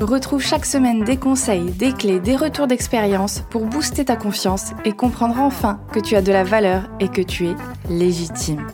[0.00, 4.92] Retrouve chaque semaine des conseils, des clés, des retours d'expérience pour booster ta confiance et
[4.92, 7.54] comprendre enfin que tu as de la valeur et que tu es
[7.90, 8.66] légitime.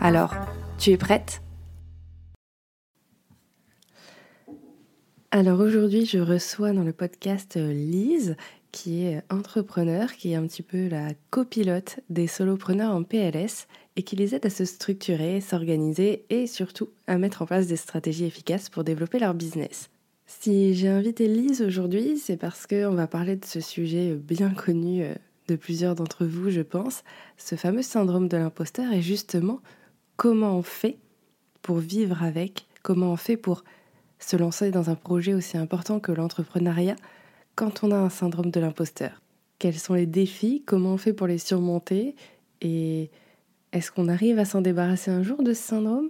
[0.00, 0.34] Alors,
[0.76, 1.40] tu es prête?
[5.30, 8.36] Alors aujourd'hui, je reçois dans le podcast Lise,
[8.72, 14.02] qui est entrepreneur, qui est un petit peu la copilote des solopreneurs en PLS et
[14.02, 18.24] qui les aide à se structurer, s'organiser et surtout à mettre en place des stratégies
[18.24, 19.90] efficaces pour développer leur business.
[20.26, 25.02] Si j'ai invité Lise aujourd'hui, c'est parce qu'on va parler de ce sujet bien connu
[25.02, 25.14] euh,
[25.48, 27.04] de plusieurs d'entre vous, je pense,
[27.36, 29.60] ce fameux syndrome de l'imposteur et justement
[30.16, 30.98] comment on fait
[31.60, 33.64] pour vivre avec, comment on fait pour
[34.18, 36.96] se lancer dans un projet aussi important que l'entrepreneuriat
[37.54, 39.20] quand on a un syndrome de l'imposteur?
[39.58, 42.16] Quels sont les défis, comment on fait pour les surmonter?
[42.62, 43.10] Et
[43.72, 46.08] est-ce qu'on arrive à s'en débarrasser un jour de ce syndrome?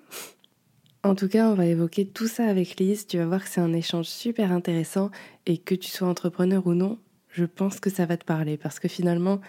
[1.04, 3.06] En tout cas, on va évoquer tout ça avec Lise.
[3.06, 5.10] Tu vas voir que c'est un échange super intéressant
[5.44, 8.80] et que tu sois entrepreneur ou non, je pense que ça va te parler parce
[8.80, 9.40] que finalement,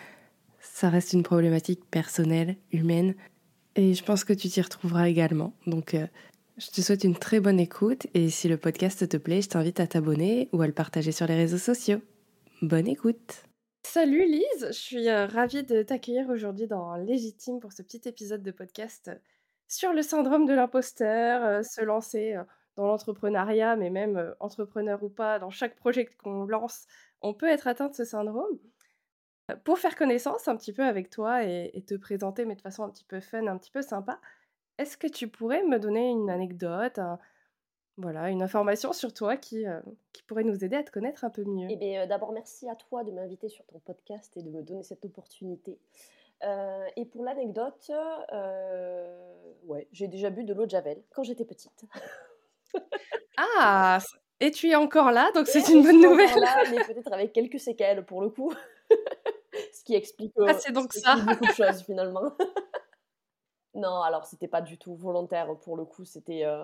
[0.60, 3.16] ça reste une problématique personnelle, humaine
[3.76, 5.54] et je pense que tu t'y retrouveras également.
[5.66, 6.08] Donc, euh,
[6.58, 9.80] je te souhaite une très bonne écoute et si le podcast te plaît, je t'invite
[9.80, 12.02] à t'abonner ou à le partager sur les réseaux sociaux.
[12.62, 13.44] Bonne écoute
[13.86, 18.42] Salut Lise, je suis euh, ravie de t'accueillir aujourd'hui dans Légitime pour ce petit épisode
[18.42, 19.12] de podcast
[19.68, 22.36] sur le syndrome de l'imposteur, se lancer,
[22.76, 26.88] dans l'entrepreneuriat, mais même, entrepreneur ou pas, dans chaque projet qu'on lance,
[27.22, 28.60] on peut être atteint de ce syndrome.
[29.64, 32.90] pour faire connaissance un petit peu avec toi et te présenter, mais de façon un
[32.90, 34.20] petit peu fun, un petit peu sympa,
[34.78, 37.00] est-ce que tu pourrais me donner une anecdote,
[37.98, 39.64] voilà, une information sur toi qui,
[40.12, 41.68] qui pourrait nous aider à te connaître un peu mieux?
[41.70, 44.84] Eh bien, d'abord merci à toi de m'inviter sur ton podcast et de me donner
[44.84, 45.80] cette opportunité.
[46.46, 47.92] Euh, et pour l'anecdote,
[48.34, 49.18] euh,
[49.64, 51.86] ouais, j'ai déjà bu de l'eau de Javel quand j'étais petite.
[53.38, 54.00] ah
[54.40, 56.40] Et tu es encore là, donc c'est une bonne nouvelle.
[56.40, 58.54] Là, mais peut-être avec quelques séquelles pour le coup.
[59.74, 61.16] ce qui explique, ah, donc ça.
[61.16, 62.32] beaucoup de choses finalement.
[63.76, 66.06] Non, alors c'était pas du tout volontaire pour le coup.
[66.06, 66.64] C'était, euh,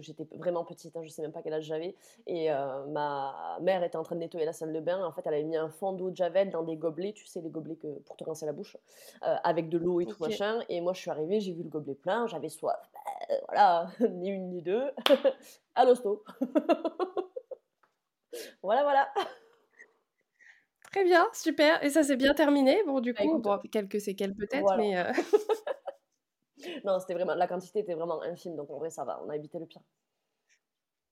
[0.00, 1.94] j'étais vraiment petite, hein, je sais même pas quel âge j'avais.
[2.26, 5.04] Et euh, ma mère était en train de nettoyer la salle de bain.
[5.04, 7.40] En fait, elle avait mis un fond d'eau de javel dans des gobelets, tu sais
[7.40, 8.76] les gobelets que pour te rincer la bouche,
[9.22, 10.58] euh, avec de l'eau et tout machin.
[10.68, 12.90] Et moi, je suis arrivée, j'ai vu le gobelet plein, j'avais soif.
[12.92, 14.90] Bah, voilà, ni une ni deux.
[15.76, 16.24] à l'hosto.
[18.64, 19.08] voilà, voilà.
[20.90, 21.84] Très bien, super.
[21.84, 22.82] Et ça s'est bien terminé.
[22.84, 24.96] Bon, du bah, coup, bon, quelques séquelles peut-être, mais.
[26.84, 29.36] Non, c'était vraiment, la quantité était vraiment infime, donc en vrai, ça va, on a
[29.36, 29.82] évité le pire.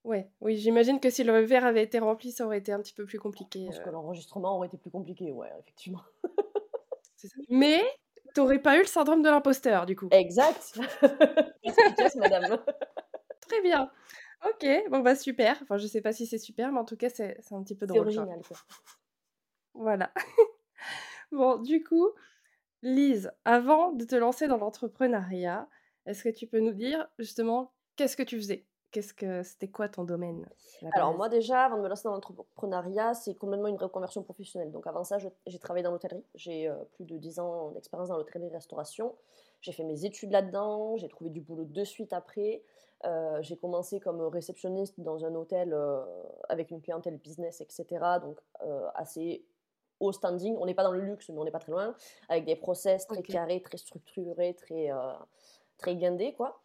[0.07, 2.95] Ouais, oui, j'imagine que si le verre avait été rempli, ça aurait été un petit
[2.95, 3.65] peu plus compliqué.
[3.67, 3.93] Parce que euh.
[3.93, 6.03] l'enregistrement aurait été plus compliqué, ouais, effectivement.
[7.49, 7.83] Mais
[8.33, 10.09] t'aurais pas eu le syndrome de l'imposteur, du coup.
[10.13, 10.79] Exact.
[12.17, 12.59] madame.
[13.49, 13.91] Très bien.
[14.49, 15.59] Ok, bon bah super.
[15.63, 17.87] Enfin, je sais pas si c'est super, mais en tout cas, c'est un petit peu
[17.87, 18.13] drôle.
[18.13, 18.59] C'est original, quoi.
[19.75, 20.13] Voilà.
[21.33, 22.11] bon, du coup,
[22.83, 25.69] Lise, avant de te lancer dans l'entrepreneuriat,
[26.07, 28.67] est-ce que tu peux nous dire justement qu'est-ce que tu faisais?
[28.93, 30.49] Qu'est-ce que c'était quoi ton domaine
[30.93, 34.71] Alors moi déjà, avant de me lancer dans l'entrepreneuriat, c'est complètement une reconversion professionnelle.
[34.71, 36.25] Donc avant ça, j'ai travaillé dans l'hôtellerie.
[36.35, 39.15] J'ai euh, plus de 10 ans d'expérience dans l'hôtellerie-restauration.
[39.61, 40.97] J'ai fait mes études là-dedans.
[40.97, 42.63] J'ai trouvé du boulot de suite après.
[43.05, 46.03] Euh, j'ai commencé comme réceptionniste dans un hôtel euh,
[46.49, 47.87] avec une clientèle business, etc.
[48.23, 48.39] Donc
[48.95, 49.45] assez
[50.01, 50.57] au standing.
[50.59, 51.95] On n'est pas dans le luxe, mais on n'est pas très loin,
[52.29, 55.13] avec des process très carrés, très structurés, très, euh,
[55.79, 56.61] très guindés, quoi.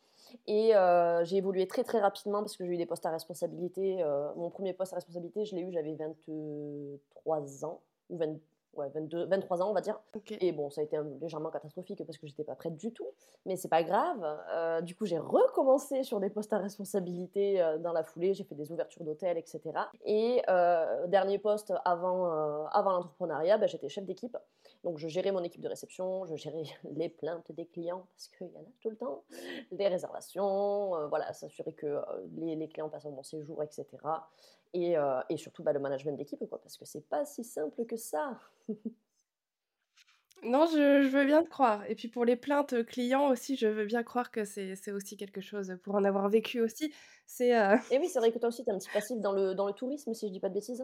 [0.48, 4.04] Et euh, j'ai évolué très très rapidement parce que j'ai eu des postes à responsabilité.
[4.04, 8.38] Euh, mon premier poste à responsabilité, je l'ai eu, j'avais 23 ans, ou 20,
[8.76, 10.00] ouais, 22, 23 ans, on va dire.
[10.40, 13.08] Et bon, ça a été légèrement catastrophique parce que j'étais pas prête du tout,
[13.46, 14.24] mais c'est pas grave.
[14.52, 18.34] Euh, du coup, j'ai recommencé sur des postes à responsabilité euh, dans la foulée.
[18.34, 19.62] J'ai fait des ouvertures d'hôtels, etc.
[20.06, 24.38] Et euh, dernier poste avant, avant l'entrepreneuriat, bah, j'étais chef d'équipe.
[24.84, 26.64] Donc, je gérais mon équipe de réception, je gérais
[26.96, 29.24] les plaintes des clients parce qu'il y en a tout le temps,
[29.72, 32.02] les réservations, voilà, s'assurer que
[32.38, 33.86] les, les, clients passent un bon séjour, etc.
[34.74, 34.96] Et,
[35.30, 38.40] et surtout bah, le management d'équipe, quoi, parce que c'est pas si simple que ça.
[40.44, 41.88] Non, je, veux bien te croire.
[41.88, 45.40] Et puis pour les plaintes clients aussi, je veux bien croire que c'est aussi quelque
[45.40, 46.92] chose, pour en avoir vécu aussi,
[47.28, 47.50] c'est...
[47.92, 49.68] Et oui, c'est vrai que toi aussi, tu as un petit passif dans le, dans
[49.68, 50.84] le tourisme, si je dis pas de bêtises.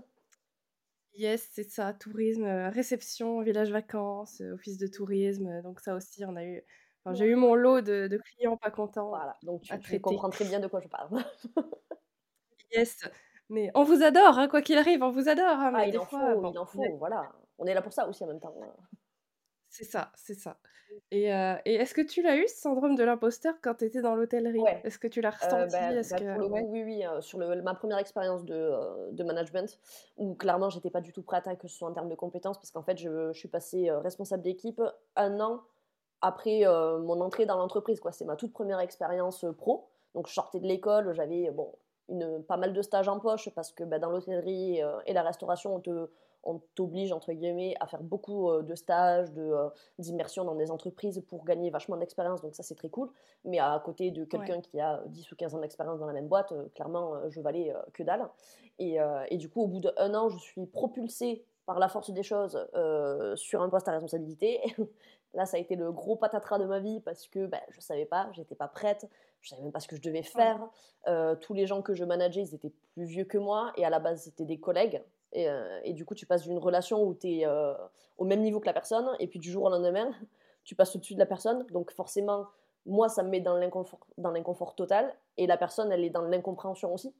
[1.15, 6.43] Yes, c'est ça, tourisme, réception, village vacances, office de tourisme, donc ça aussi on a
[6.43, 6.63] eu
[7.03, 10.29] enfin j'ai eu mon lot de de clients pas contents Voilà, donc tu tu comprends
[10.29, 11.09] très bien de quoi je parle.
[12.71, 12.99] Yes,
[13.49, 15.97] mais on vous adore, hein, quoi qu'il arrive, on vous adore, hein, Ah, mais il
[15.97, 17.31] des en fois, faut, bon, il en faut, voilà.
[17.57, 18.73] On est là pour ça aussi en même temps, hein.
[19.69, 20.59] C'est ça, c'est ça
[21.11, 24.01] et heu et est-ce que tu l'as eu ce syndrome de l'imposteur quand tu étais
[24.01, 24.69] dans l'hôtellerie?
[24.69, 25.91] Ouais, Est-ce que tu l'as heu, ressenti?
[25.93, 26.49] bah bah, pour que le ouais?
[26.49, 29.79] coup, oui, oui, sur le ma première expérience de, heu, de management
[30.17, 32.57] où clairement j'étais pas du tout prête, hein, que ce soit en termes de compétences
[32.57, 34.81] parce qu'en fait je je suis passée, responsable d'équipe
[35.15, 35.63] un an
[36.21, 38.11] après, mon entrée dans l'entreprise, quoi.
[38.13, 41.75] C'est ma toute première expérience, pro, donc je sortais de l'école, j'avais, bon,
[42.09, 45.23] une pas mal de stages en poche parce que, bah, dans l'hôtellerie, heu et la
[45.23, 46.09] restauration, on te
[46.43, 49.69] on «t'oblige» entre guillemets à faire beaucoup, heu, de stages, de, heu,
[49.99, 53.09] d'immersion dans des entreprises pour gagner vachement d'expérience, donc ça, c'est très cool.
[53.43, 54.51] Mais à côté de Ouais.
[54.51, 57.73] quelqu'un qui a 10 ou 15 ans d'expérience dans la même boîte, clairement, je valais,
[57.93, 58.29] que dalle
[58.79, 58.97] et
[59.29, 62.65] et du coup, au bout d'1 an, je suis propulsée par la force des choses,
[63.35, 64.61] sur un poste à responsabilité.
[65.37, 68.05] Là, ça a été le gros patatras de ma vie parce que, bah, je savais
[68.05, 69.07] pas, j'étais pas prête,
[69.41, 70.69] je savais même pas ce que je devais faire.
[71.07, 73.89] Heu, tous les gens que je manageais, ils étaient plus vieux que moi et à
[73.89, 75.03] la base, c'était des collègues
[75.33, 75.47] et
[75.83, 77.73] et du coup, tu passes d'une relation où tu es, heu,
[78.17, 80.11] au même niveau que la personne et puis du jour au lendemain,
[80.63, 81.65] tu passes au-dessus de la personne.
[81.67, 82.47] Donc forcément,
[82.85, 87.13] moi, ça me met dans l'inconfort total et la personne, elle est dans l'incompréhension aussi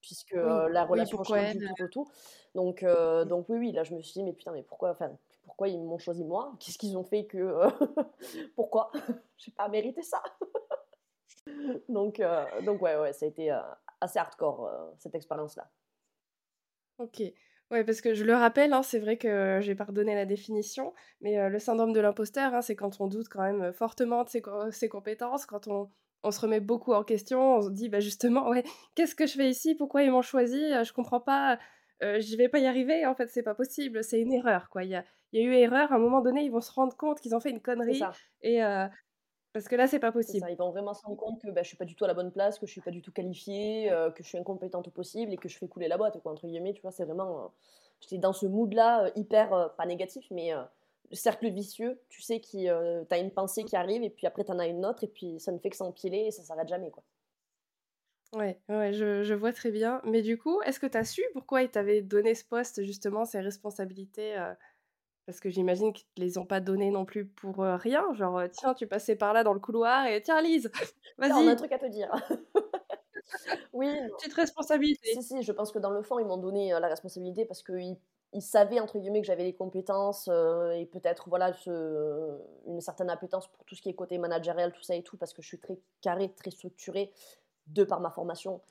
[0.00, 2.08] puisque, Oui, la oui, relation pourquoi change du tout au tout.
[2.54, 5.16] Donc donc oui, oui, là, je me suis dit: «Mais putain, mais pourquoi enfin,
[5.58, 6.54] pourquoi ils m'ont choisi moi?
[6.60, 7.66] Qu'est-ce qu'ils ont fait que, heu,
[8.54, 8.92] pourquoi?
[9.38, 10.22] J'ai pas mérité ça».
[11.88, 13.56] Donc heu, donc ouais, ouais, ça a été, heu,
[14.00, 15.68] assez hardcore, heu, cette expérience-là.
[16.98, 17.22] OK.
[17.70, 20.94] Ouais, parce que je le rappelle, hein, c'est vrai que j'ai pas redonné la définition,
[21.20, 24.40] mais le syndrome de l'imposteur, hein, c'est quand on doute quand même, fortement de ses
[24.40, 25.90] co ses compétences, quand on
[26.24, 28.64] on se remet beaucoup en question, on se dit: «Bah, justement, ouais,
[28.96, 29.76] qu'est-ce que je fais ici?
[29.76, 30.56] Pourquoi ils m'ont choisi?
[30.84, 31.58] Je comprends pas,
[32.02, 34.82] heu, je vais pas y arriver, en fait, c'est pas possible, c'est une erreur, quoi».
[34.84, 36.72] Il y a il y a eu erreur, à un moment donné, ils vont se
[36.72, 38.10] rendre compte qu'ils ont fait une C'est connerie
[38.42, 38.88] et heu,
[39.54, 40.48] parce que là, c'est pas possible.
[40.48, 42.08] ça, ils vont vraiment se rendre compte que, bah, je suis pas du tout à
[42.08, 44.88] la bonne place, que je suis pas du tout qualifiée, heu, que je suis incompétente
[44.88, 46.90] au possible et que je fais couler la boîte quoi, entre guillemets, tu vois?
[46.90, 47.48] C'est vraiment, heu,
[48.00, 50.52] j'étais dans ce mood-là, hyper, pas négatif, mais,
[51.10, 54.26] le cercle vicieux, tu sais qui, heu, tu as une pensée qui arrive et puis
[54.26, 56.42] après tu en as une autre et puis ça ne fait que s'empiler et ça
[56.42, 57.02] s'arrête jamais, quoi.
[58.34, 60.02] Ouais, ouais, je je vois très bien.
[60.04, 63.24] Mais du coup, est-ce que tu as su pourquoi ils t'avaient donné ce poste, justement,
[63.24, 64.36] ces responsabilités?
[65.28, 68.72] Parce que j'imagine qu'ils te les ont pas données non plus pour, rien, genre, «Tiens,
[68.72, 70.70] tu passais par là dans le couloir et tiens Lise,
[71.20, 72.10] «Tiens, on a un vas-y, truc à te dire».
[73.74, 75.20] Oui, petite Si, responsabilité».
[75.20, 77.98] si, je pense que dans le fond, ils m'ont donné, la responsabilité parce qu'ils
[78.32, 83.48] ils «savaient» entre guillemets que j'avais les compétences, et peut-être voilà ce une certaine appétence
[83.48, 85.58] pour tout ce qui est côté managérial, tout ça et tout, parce que je suis
[85.58, 87.12] très carrée, très structurée,
[87.66, 88.62] de par ma formation,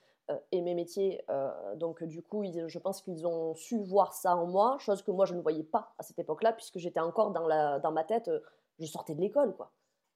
[0.52, 4.36] et mes métiers, heu, donc du coup, ils je pense qu'ils ont su voir ça
[4.36, 7.32] en moi, chose que moi je ne voyais pas à cette époque-là, puisque j'étais encore
[7.32, 8.44] dans la dans ma tête, heu,
[8.80, 9.72] je sortais de l'école, quoi.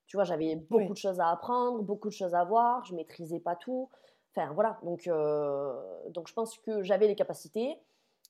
[0.08, 0.24] Tu vois?
[0.25, 3.56] J'avais beaucoup Oui, de choses à apprendre, beaucoup de choses à voir, je maîtrisais pas
[3.56, 3.90] tout.
[4.36, 5.08] Enfin voilà, donc
[6.10, 7.78] donc je pense que j'avais les capacités,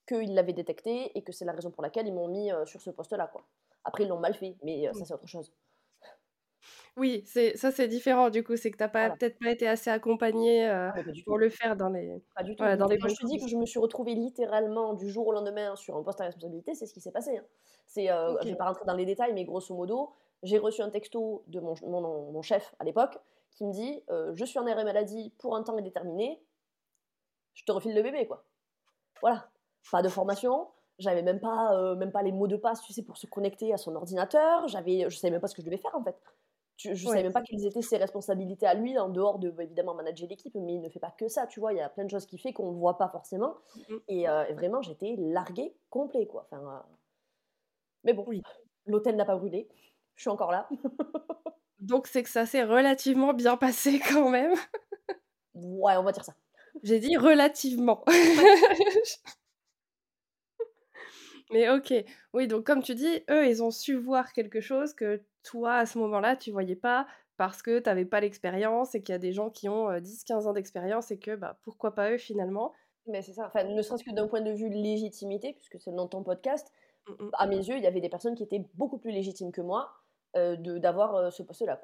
[0.08, 2.90] qu'ils l'avaient détecté et que c'est la raison pour laquelle ils m'ont mis, sur ce
[2.92, 3.44] poste-là, quoi.
[3.84, 5.54] Après ils l'ont mal fait, mais ça c'est autre chose.
[6.98, 9.18] Oui, c'est ça, c'est différent, du coup, c'est que tu as pas Voilà.
[9.18, 11.38] peut-être pas été assez accompagnée, Ah du pour tout.
[11.38, 12.68] le faire dans les Pas du tout.
[12.68, 15.28] voilà, dans les Quand je te dis que je me suis retrouvée littéralement du jour
[15.28, 17.46] au lendemain sur un poste à responsabilité, c'est ce qui s'est passé, hein.
[17.88, 18.58] C'est, heu, je vais OK.
[18.58, 20.12] pas rentrer dans les détails, mais grosso modo,
[20.44, 23.20] j'ai reçu un texto de mon mon mon chef à l'époque
[23.52, 26.42] qui me dit, heu: «Je suis en arrêt maladie pour un temps indéterminé,
[27.54, 28.46] je te refile le bébé, quoi».
[29.22, 29.52] Voilà.
[29.92, 30.70] Pas de formation,
[31.00, 33.78] j'avais même pas, même pas les mots de passe, tu sais, pour se connecter à
[33.78, 36.18] son ordinateur, j'avais je savais même pas ce que je devais faire, en fait.
[36.82, 37.24] Tu je savais Ouais.
[37.24, 40.56] même pas quelles étaient ses responsabilités à lui, en dehors de, bah, évidemment manager l'équipe,
[40.56, 41.74] mais il ne fait pas que ça, tu vois?
[41.74, 43.98] Il y a plein de choses qu'il fait qu'on ne voit pas forcément mh.
[44.08, 46.48] et vraiment j'étais larguée complet, quoi.
[46.52, 46.96] Enfin, heu,
[48.04, 48.42] mais bon, Oui.
[48.86, 49.70] l'hôtel n'a pas brûlé,
[50.16, 50.68] je suis encore là.
[51.80, 54.54] Donc c'est que ça s'est relativement bien passé quand même?
[55.54, 56.34] Ouais, on va dire ça.
[56.84, 58.04] J'ai dit relativement.
[61.52, 61.94] Mais OK.
[62.34, 65.86] Oui, donc comme tu dis, eux, ils ont su voir quelque chose que toi, à
[65.86, 67.08] ce moment-là, tu voyais pas
[67.38, 70.02] parce que tu avais pas l'expérience et qu'il y a des gens qui ont, heu,
[70.02, 72.74] 10-15 ans d'expérience et que, bah, pourquoi pas eux finalement?
[73.08, 76.06] Mais c'est ça, enfin, ne serait-ce que d'un point de vue légitimité, puisque c'est de
[76.08, 76.72] ton podcast,
[77.08, 77.32] Mmh mh.
[77.34, 79.94] à mes yeux, il y avait des personnes qui étaient beaucoup plus légitimes que moi,
[80.36, 81.82] de d'avoir, ce poste-là.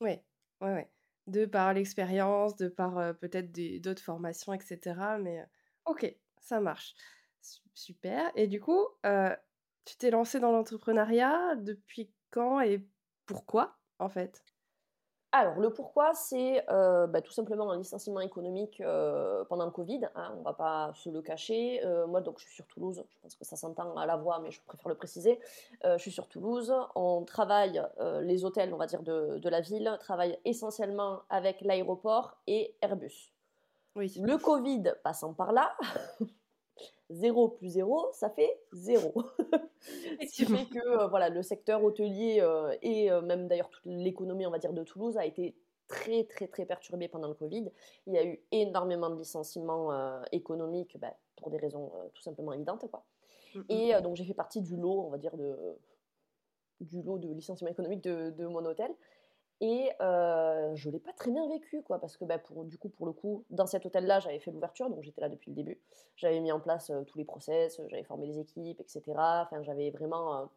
[0.00, 0.24] Ouais.
[0.60, 0.92] Ouais, ouais.
[1.26, 5.44] De par l'expérience, de par, peut-être d'autres formations et cetera, mais,
[5.86, 6.94] OK, ça marche.
[7.40, 8.86] Su super et du coup,
[9.84, 12.84] tu t'es lancée dans l'entrepreneuriat depuis quand et
[13.26, 14.42] pourquoi, en fait?
[15.34, 20.02] Alors, le pourquoi, c'est euh, bah, tout simplement un licenciement économique euh, pendant le Covid.
[20.14, 21.80] Hein, on va pas se le cacher.
[21.86, 23.02] Euh, moi, donc, je suis sur Toulouse.
[23.08, 25.40] Je pense que ça s'entend à la voix, mais je préfère le préciser.
[25.82, 26.74] je suis sur Toulouse.
[26.94, 27.82] On travaille,
[28.20, 33.32] les hôtels, on va dire, de, de la ville, travaillent essentiellement avec l'aéroport et Airbus.
[33.96, 34.12] Oui.
[34.22, 35.74] Le Covid passant par là,
[37.12, 39.12] 0 plus 0, ça fait 0.
[39.80, 43.84] Ce qui fait que euh, voilà, le secteur hôtelier euh, et euh, même d'ailleurs toute
[43.84, 45.54] l'économie, on va dire, de Toulouse a été
[45.88, 47.70] très très très perturbée pendant le Covid.
[48.06, 49.90] Il y a eu énormément de licenciements
[50.32, 52.90] économiques bah, pour des raisons tout simplement évidentes.
[52.90, 53.04] Quoi.
[53.68, 55.54] Et donc j'ai fait partie du lot, on va dire, de,
[56.80, 58.90] du lot de licenciements économiques de, de mon hôtel.
[59.64, 62.88] Et je ne l'ai pas très bien vécu, quoi, parce que bah, pour, du coup,
[62.88, 65.80] pour le coup, dans cet hôtel-là, j'avais fait l'ouverture, donc j'étais là depuis le début.
[66.16, 69.02] J'avais mis en place tous les process, j'avais formé les équipes, etc.
[69.16, 70.50] Enfin, j'avais vraiment...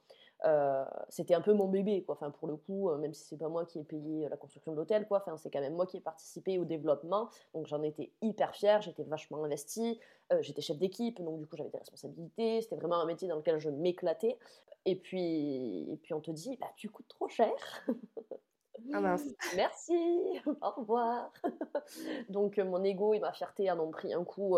[1.09, 2.15] C'était un peu mon bébé, quoi.
[2.15, 4.77] Enfin, pour le coup, même si c'est pas moi qui ai payé la construction de
[4.77, 5.19] l'hôtel, quoi.
[5.19, 8.81] Enfin, c'est quand même moi qui ai participé au développement, donc j'en étais hyper fière,
[8.81, 10.00] j'étais vachement investie,
[10.39, 13.59] j'étais chef d'équipe, donc du coup j'avais des responsabilités, c'était vraiment un métier dans lequel
[13.59, 14.39] je m'éclatais.
[14.85, 17.53] Et puis, et puis on te dit, bah tu coûtes trop cher.
[18.94, 19.00] Ah
[19.55, 21.32] Merci, au revoir.
[22.29, 24.58] Donc mon ego et ma fierté en ont pris un coup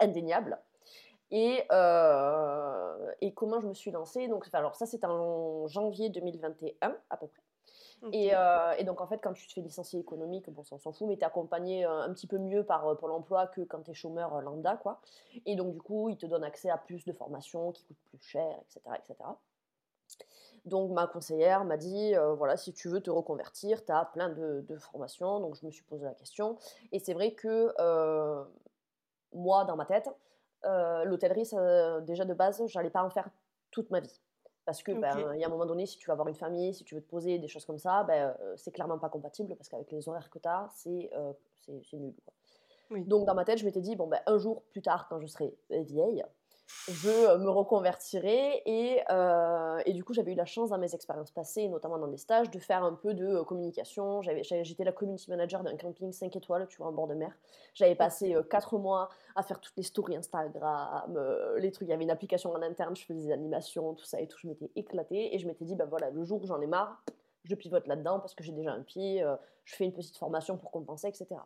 [0.00, 0.58] indéniable.
[1.32, 1.62] Et,
[3.20, 4.26] et, comment je me suis lancée?
[4.28, 7.42] Donc, Alors ça c'était en janvier 2021 à peu près.
[8.12, 8.32] Et,
[8.78, 11.06] et, donc en fait quand tu te fais licencier économique, bon ça on s'en fout,
[11.06, 13.94] mais tu es accompagné un petit peu mieux par Pôle Emploi que quand tu es
[13.94, 14.76] chômeur lambda.
[14.76, 15.00] quoi.
[15.46, 18.22] Et donc du coup ils te donnent accès à plus de formations qui coûtent plus
[18.22, 18.80] cher, etc.
[18.96, 19.30] etc.
[20.64, 24.28] Donc ma conseillère m'a dit, euh, voilà, si tu veux te reconvertir, tu as plein
[24.28, 25.40] de, formations.
[25.40, 26.56] Donc je me suis posé la question.
[26.92, 28.44] Et c'est vrai que euh,
[29.32, 30.08] moi, dans ma tête,
[30.64, 31.48] euh, l'hôtellerie,
[32.02, 33.28] déjà de base, j'allais pas en faire
[33.70, 34.20] toute ma vie.
[34.66, 36.74] Parce que, ben, il y a un moment donné, si tu veux avoir une famille,
[36.74, 39.68] si tu veux te poser des choses comme ça, ben, c'est clairement pas compatible parce
[39.68, 41.10] qu'avec les horaires que tu as, c'est
[41.94, 42.14] nul.
[42.90, 45.26] Donc, dans ma tête, je m'étais dit, bon, ben, un jour plus tard, quand je
[45.26, 46.24] serai vieille,
[46.88, 50.94] je euh, me reconvertirai et, euh, et du coup j'avais eu la chance dans mes
[50.94, 54.22] expériences passées, notamment dans des stages, de faire un peu de euh, communication.
[54.22, 57.32] J'étais la community manager d'un camping 5 étoiles, tu vois, en bord de mer.
[57.74, 61.18] J'avais passé 4 mois à faire toutes les stories Instagram,
[61.58, 61.88] les trucs.
[61.88, 64.38] Il y avait une application en interne, je faisais des animations, tout ça et tout.
[64.40, 67.02] Je m'étais éclatée et je m'étais dit, ben voilà, le jour où j'en ai marre,
[67.44, 69.24] je pivote là-dedans parce que j'ai déjà un pied,
[69.64, 71.40] je fais une petite formation pour compenser, etc.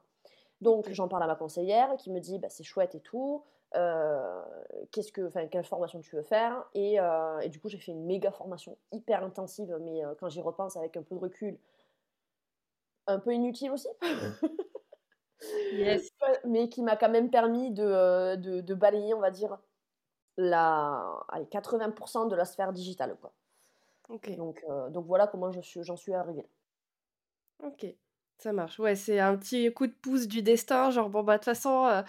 [0.60, 3.42] Donc j'en parle à ma conseillère qui me dit, bah, c'est chouette et tout.
[3.74, 4.42] Euh,
[4.92, 6.64] qu'est-ce que, quelle formation tu veux faire.
[6.74, 10.28] Et, euh, et du coup, j'ai fait une méga formation hyper intensive, mais euh, quand
[10.28, 11.58] j'y repense avec un peu de recul,
[13.06, 13.88] un peu inutile aussi.
[15.72, 16.08] yes.
[16.44, 19.58] Mais qui m'a quand même permis de, de, de, balayer, on va dire,
[20.36, 23.16] la, allez, 80% de la sphère digitale.
[23.20, 23.32] Quoi.
[24.08, 26.46] Donc, donc voilà comment j'en suis, suis arrivée.
[27.62, 27.86] Ok,
[28.38, 28.78] ça marche.
[28.78, 32.04] Ouais, c'est un petit coup de pouce du destin, genre bon bah de toute façon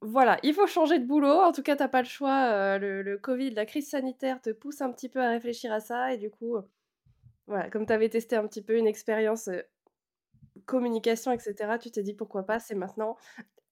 [0.00, 1.40] voilà, il faut changer de boulot.
[1.40, 2.46] En tout cas, t'as pas le choix.
[2.52, 6.12] Euh, le, Covid, la crise sanitaire te pousse un petit peu à réfléchir à ça.
[6.12, 6.62] Et du coup, euh,
[7.46, 9.60] voilà, comme tu avais testé un petit peu une expérience euh,
[10.66, 13.16] communication, etc., tu t'es dit pourquoi pas, c'est maintenant.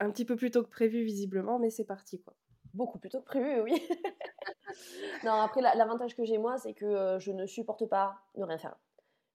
[0.01, 2.35] Un petit peu plus tôt que prévu, visiblement, mais c'est parti, quoi.
[2.73, 3.83] Beaucoup plus tôt que prévu, oui.
[5.25, 8.77] non, après, l'avantage que j'ai, moi, c'est que je ne supporte pas ne rien faire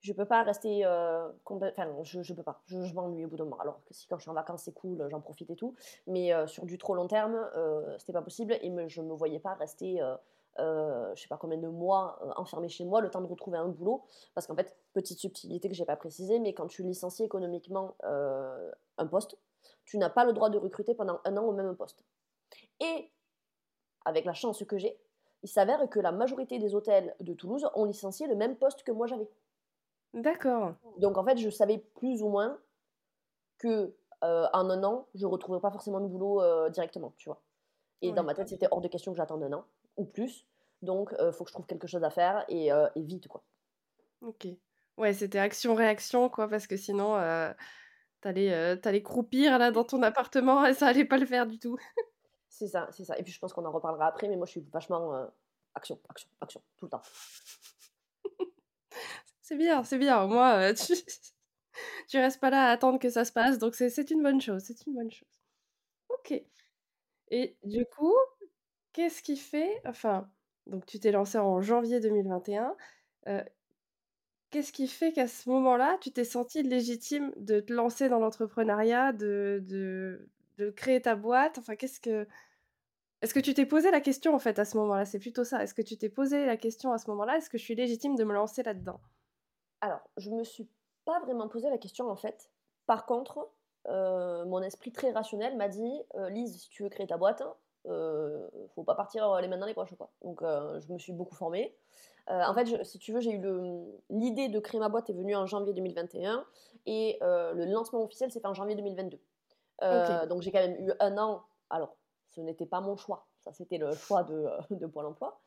[0.06, 2.62] je peux pas rester euh, enfin je, je peux pas.
[2.68, 3.60] Je, m'ennuie au bout d'un moment.
[3.60, 5.74] Alors que si quand je suis en vacances c'est cool j'en profite et tout.
[6.06, 9.14] Mais euh, sur du trop long terme euh, c'était pas possible et me, je me
[9.14, 13.22] voyais pas rester euh, je sais pas combien de mois enfermé chez moi le temps
[13.22, 14.04] de retrouver un boulot.
[14.36, 19.08] Parce qu'en fait petite subtilité que j'ai pas précisé mais quand tu licencies économiquement un
[19.08, 19.38] poste
[19.86, 22.04] tu n'as pas le droit de recruter pendant un an au même poste.
[22.80, 23.12] Et
[24.06, 25.00] avec la chance que j'ai
[25.42, 28.92] il s'avère que la majorité des hôtels de Toulouse ont licencié le même poste que
[28.92, 29.28] moi j'avais
[30.16, 30.76] D'accord.
[30.98, 32.58] Donc en fait, je savais plus ou moins
[33.58, 33.94] que
[34.24, 37.42] euh, en un an, je retrouverais pas forcément de boulot euh, directement, tu vois.
[38.02, 39.66] Et dans ma tête, c'était hors de question que j'attende un an
[39.98, 40.46] ou plus.
[40.82, 43.44] Donc, il euh, faut que je trouve quelque chose à faire et, vite, quoi.
[44.22, 44.48] Ok.
[44.98, 47.16] Ouais, c'était action-réaction, quoi, parce que sinon,
[48.22, 51.78] t'allais, t'allais croupir là dans ton appartement et ça allait pas le faire du tout.
[52.50, 53.18] c'est ça, c'est ça.
[53.18, 55.28] Et puis je pense qu'on en reparlera après, mais moi je suis vachement
[55.74, 57.02] action, action, action, tout le temps.
[59.48, 60.26] C'est bien, c'est bien.
[60.26, 60.94] Moi, euh, tu...
[62.08, 64.64] tu restes pas là à attendre que ça se passe, donc c'est une bonne chose.
[64.66, 65.28] C'est une bonne chose.
[66.10, 66.34] Ok.
[67.30, 68.14] Et du coup,
[68.94, 69.82] qu'est-ce qui fait.
[69.86, 70.30] Enfin,
[70.68, 72.76] donc tu t'es lancé en janvier 2021.
[73.28, 73.44] Euh,
[74.50, 79.14] qu'est-ce qui fait qu'à ce moment-là, tu t'es senti légitime de te lancer dans l'entrepreneuriat,
[79.14, 79.64] de,
[80.58, 81.58] de créer ta boîte?
[81.60, 82.28] Enfin, qu'est-ce que.
[83.22, 85.06] Est-ce que tu t'es posé la question en fait à ce moment-là?
[85.06, 85.64] C'est plutôt ça.
[85.64, 87.38] Est-ce que tu t'es posé la question à ce moment-là?
[87.38, 89.02] Est-ce que je suis légitime de me lancer là-dedans?
[89.86, 90.68] Alors, je me suis
[91.06, 92.50] pas vraiment posé la question en fait.
[92.88, 93.52] Par contre,
[93.88, 97.44] euh, mon esprit très rationnel m'a dit euh, Lise, si tu veux créer ta boîte,
[97.86, 99.94] euh, faut pas partir les mains dans les poches.
[99.96, 100.10] Quoi.
[100.24, 101.78] Donc je me suis beaucoup formée.
[102.28, 103.42] en fait, si tu veux, j'ai eu
[104.10, 106.44] l'idée de créer ma boîte est venue en janvier 2021
[106.88, 109.20] et le lancement officiel s'est fait en janvier 2022.
[110.28, 111.44] Donc j'ai quand même eu un an.
[111.70, 115.40] Alors, ce n'était pas mon choix, ça c'était le choix de, de Pôle emploi.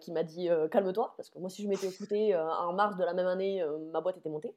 [0.00, 3.14] qui m'a dit calme-toi, parce que moi, si je m'étais écoutée en mars de la
[3.14, 4.54] même année, ma boîte était montée.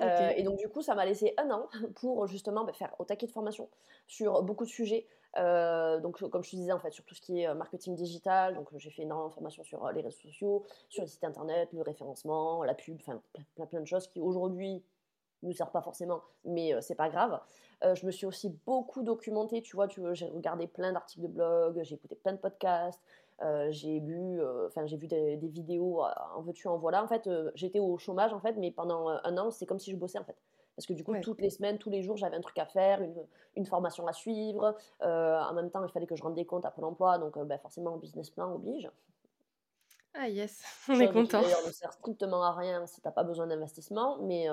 [0.00, 3.04] Euh, et donc, du coup, ça m'a laissé un an pour justement bah, faire au
[3.04, 3.68] taquet de formation
[4.06, 5.06] sur beaucoup de sujets.
[5.38, 7.94] Euh, donc, comme je te disais, en fait, sur tout ce qui est euh, marketing
[7.94, 8.54] digital.
[8.54, 11.82] Donc, j'ai fait énormément de formations sur les réseaux sociaux, sur les sites internet, le
[11.82, 13.20] référencement, la pub, enfin,
[13.54, 14.82] plein, plein, de choses qui aujourd'hui
[15.42, 17.40] nous servent pas forcément, mais c'est pas grave.
[17.82, 21.80] je me suis aussi beaucoup documentée, tu vois, tu, j'ai regardé plein d'articles de blog,
[21.82, 23.00] j'ai écouté plein de podcasts,
[23.42, 27.02] euh, j'ai lu, euh, enfin j'ai vu des, vidéos euh, en veux-tu en voilà.
[27.02, 29.96] En fait, j'étais au chômage en fait, mais pendant un an, c'est comme si je
[29.96, 30.36] bossais en fait.
[30.76, 33.02] Parce que du coup, toutes les semaines, tous les jours, j'avais un truc à faire,
[33.02, 33.14] une,
[33.56, 34.76] une formation à suivre.
[35.00, 37.58] en même temps, il fallait que je rende des comptes à Pôle emploi, donc ben,
[37.58, 38.90] forcément, business plan oblige.
[40.14, 41.42] Ah yes, on est content.
[41.42, 44.46] D'ailleurs, ne sert strictement à rien si tu n'as pas besoin d'investissement, mais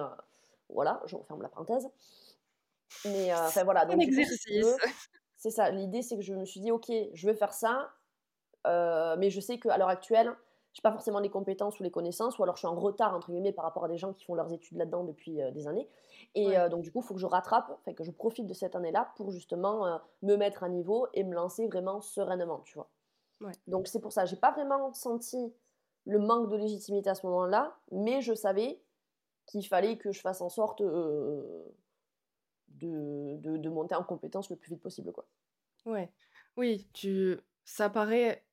[0.69, 1.89] voilà, je referme la parenthèse.
[3.05, 4.75] Mais enfin voilà, donc, un exercice.
[5.39, 7.89] C'est ça, l'idée c'est que je me suis dit, ok, je vais faire ça,
[8.67, 10.35] euh, mais je sais qu'à l'heure actuelle,
[10.73, 13.15] je n'ai pas forcément les compétences ou les connaissances, ou alors je suis en retard,
[13.15, 15.67] entre guillemets, par rapport à des gens qui font leurs études là-dedans depuis euh, des
[15.67, 15.87] années.
[16.35, 18.75] Et euh, donc, du coup, il faut que je rattrape, que je profite de cette
[18.75, 22.89] année-là pour justement me mettre à niveau et me lancer vraiment sereinement, tu vois.
[23.67, 25.53] Donc, c'est pour ça, j'ai pas vraiment senti
[26.05, 28.81] le manque de légitimité à ce moment-là, mais je savais
[29.49, 31.65] qu'il fallait que je fasse en sorte de,
[32.69, 35.27] de, de, monter en compétence le plus vite possible, quoi.
[35.85, 36.11] Ouais.
[36.55, 37.37] Oui, tu...
[37.65, 38.43] ça paraît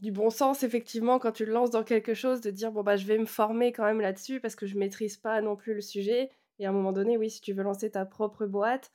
[0.00, 2.96] du bon sens, effectivement, quand tu le lances dans quelque chose, de dire bon bah
[2.96, 5.80] je vais me former quand même là-dessus parce que je maîtrise pas non plus le
[5.80, 6.30] sujet.
[6.60, 8.92] Et à un moment donné, oui, si tu veux lancer ta propre boîte,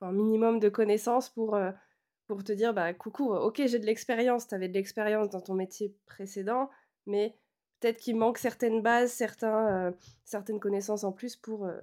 [0.00, 1.72] un minimum de connaissances pour, euh,
[2.26, 5.54] pour te dire bah coucou, ok, j'ai de l'expérience, tu avais de l'expérience dans ton
[5.54, 6.70] métier précédent,
[7.06, 7.36] mais
[7.82, 9.92] peut-être qu'il manque certaines bases, certains, euh,
[10.24, 11.78] certaines connaissances en plus pour euh,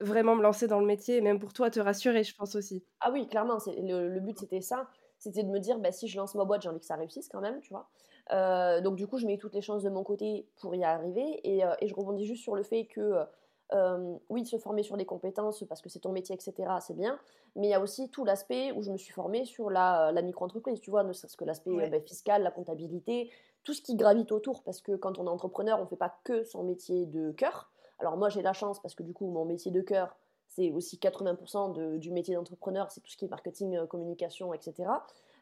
[0.00, 2.84] vraiment me lancer dans le métier et même pour toi te rassurer, je pense aussi.
[3.00, 4.88] Ah oui, clairement, le, le but c'était ça
[5.18, 7.28] c'était de me dire, bah, si je lance ma boîte, j'ai envie que ça réussisse
[7.28, 7.88] quand même, tu vois.
[8.32, 11.40] Euh, donc du coup, je mets toutes les chances de mon côté pour y arriver.
[11.44, 13.24] Et, euh, je rebondis juste sur le fait que,
[13.72, 17.18] euh, oui, se former sur des compétences parce que c'est ton métier, etc., c'est bien.
[17.54, 20.80] Mais il y a aussi tout l'aspect où je me suis formée sur la, micro-entreprise,
[20.80, 23.30] tu vois, ne serait-ce que l'aspect bah, fiscal, la comptabilité,
[23.66, 24.62] tout ce qui gravite autour.
[24.62, 27.70] Parce que quand on est entrepreneur, on ne fait pas que son métier de cœur.
[27.98, 30.96] Alors moi, j'ai la chance parce que du coup, mon métier de cœur, c'est aussi
[30.98, 34.90] 80% du métier d'entrepreneur, c'est tout ce qui est marketing, euh, communication, etc.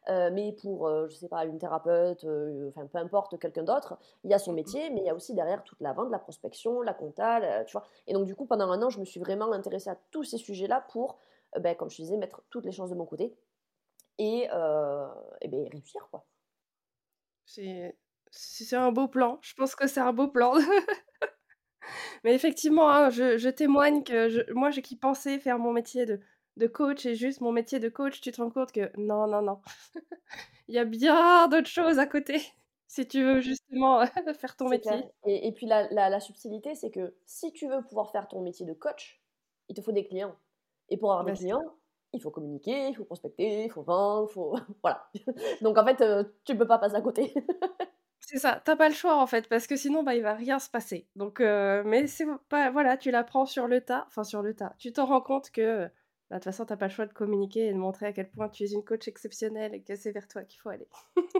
[0.09, 2.25] Euh, mais pour, je euh, je sais pas, une thérapeute,
[2.69, 5.15] enfin peu importe, quelqu'un d'autre, il y a son mmh métier, mais il y a
[5.15, 7.87] aussi derrière toute la vente, la prospection, la compta, tu vois.
[8.07, 10.39] Et donc du coup, pendant un an, je me suis vraiment intéressée à tous ces
[10.39, 11.19] sujets-là pour,
[11.61, 13.35] ben, comme je disais, mettre toutes les chances de mon côté
[14.19, 16.25] et, et ben, réussir, quoi.
[18.37, 19.39] C'est un beau plan.
[19.43, 20.55] Je pense que c'est un beau plan.
[22.25, 26.21] Mais effectivement, hein, je, témoigne que moi, j'ai qui pensais faire mon métier de,
[26.57, 29.43] de coach et juste mon métier de coach, tu te rends compte que non, non,
[29.43, 29.61] non.
[30.69, 32.41] Il y a bien d'autres choses à côté
[32.89, 35.05] si tu veux justement faire ton métier.
[35.27, 38.67] Et, et, puis la, la, subtilité, c'est que si tu veux pouvoir faire ton métier
[38.67, 39.23] de coach,
[39.69, 40.35] il te faut des clients.
[40.89, 41.75] Et pour avoir des bah, clients,
[42.13, 44.57] il faut communiquer, il faut prospecter, il faut vendre, il faut...
[44.83, 45.09] voilà.
[45.61, 47.35] Donc en fait, euh, tu ne peux pas passer à côté.
[48.27, 50.59] C'est ça, t'as pas le choix en fait, parce que sinon bah il va rien
[50.59, 51.07] se passer.
[51.15, 54.75] Donc, euh, mais c'est pas, voilà, tu l'apprends sur le tas, enfin sur le tas.
[54.79, 55.91] Tu t'en rends compte que bah,
[56.31, 58.49] de toute façon t'as pas le choix de communiquer et de montrer à quel point
[58.49, 60.89] tu es une coach exceptionnelle et que c'est vers toi qu'il faut aller.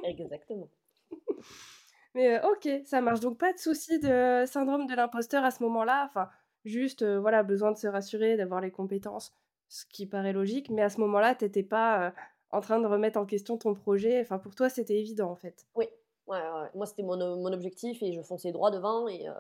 [0.05, 0.69] Exactement.
[2.15, 3.21] mais euh, ok, ça marche.
[3.21, 6.05] Donc pas de souci de syndrome de l'imposteur à ce moment-là.
[6.11, 6.29] Enfin,
[6.67, 9.33] juste euh, voilà, besoin de se rassurer, d'avoir les compétences,
[9.69, 10.69] ce qui paraît logique.
[10.69, 12.13] Mais à ce moment-là, t'étais pas
[12.51, 14.21] en train de remettre en question ton projet.
[14.21, 15.67] Enfin, pour toi, c'était évident en fait.
[15.75, 15.87] Oui,
[16.27, 16.41] Ouais,
[16.75, 19.35] Moi, c'était mon, mon, objectif et je fonçais droit devant et euh,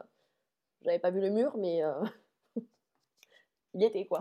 [0.83, 1.92] j'avais pas vu le mur, mais euh,
[3.75, 4.20] il était quoi.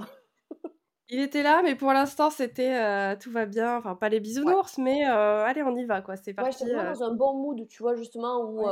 [1.10, 3.78] il était là, mais pour l'instant, c'était euh, tout va bien.
[3.78, 6.16] Enfin, pas les bisounours, mais allez, on y va, quoi.
[6.16, 6.64] C'est parti.
[6.64, 8.66] Ouais, dans un bon mood, tu vois, justement, où,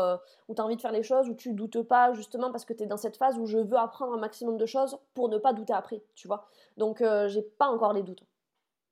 [0.47, 2.73] où tu as envie de faire les choses, où tu doutes pas, justement, parce que
[2.73, 5.37] tu es dans cette phase où je veux apprendre un maximum de choses pour ne
[5.37, 6.47] pas douter après, tu vois.
[6.77, 8.23] Donc, j'ai pas encore les doutes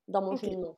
[0.10, 0.78] dans mon cheminement.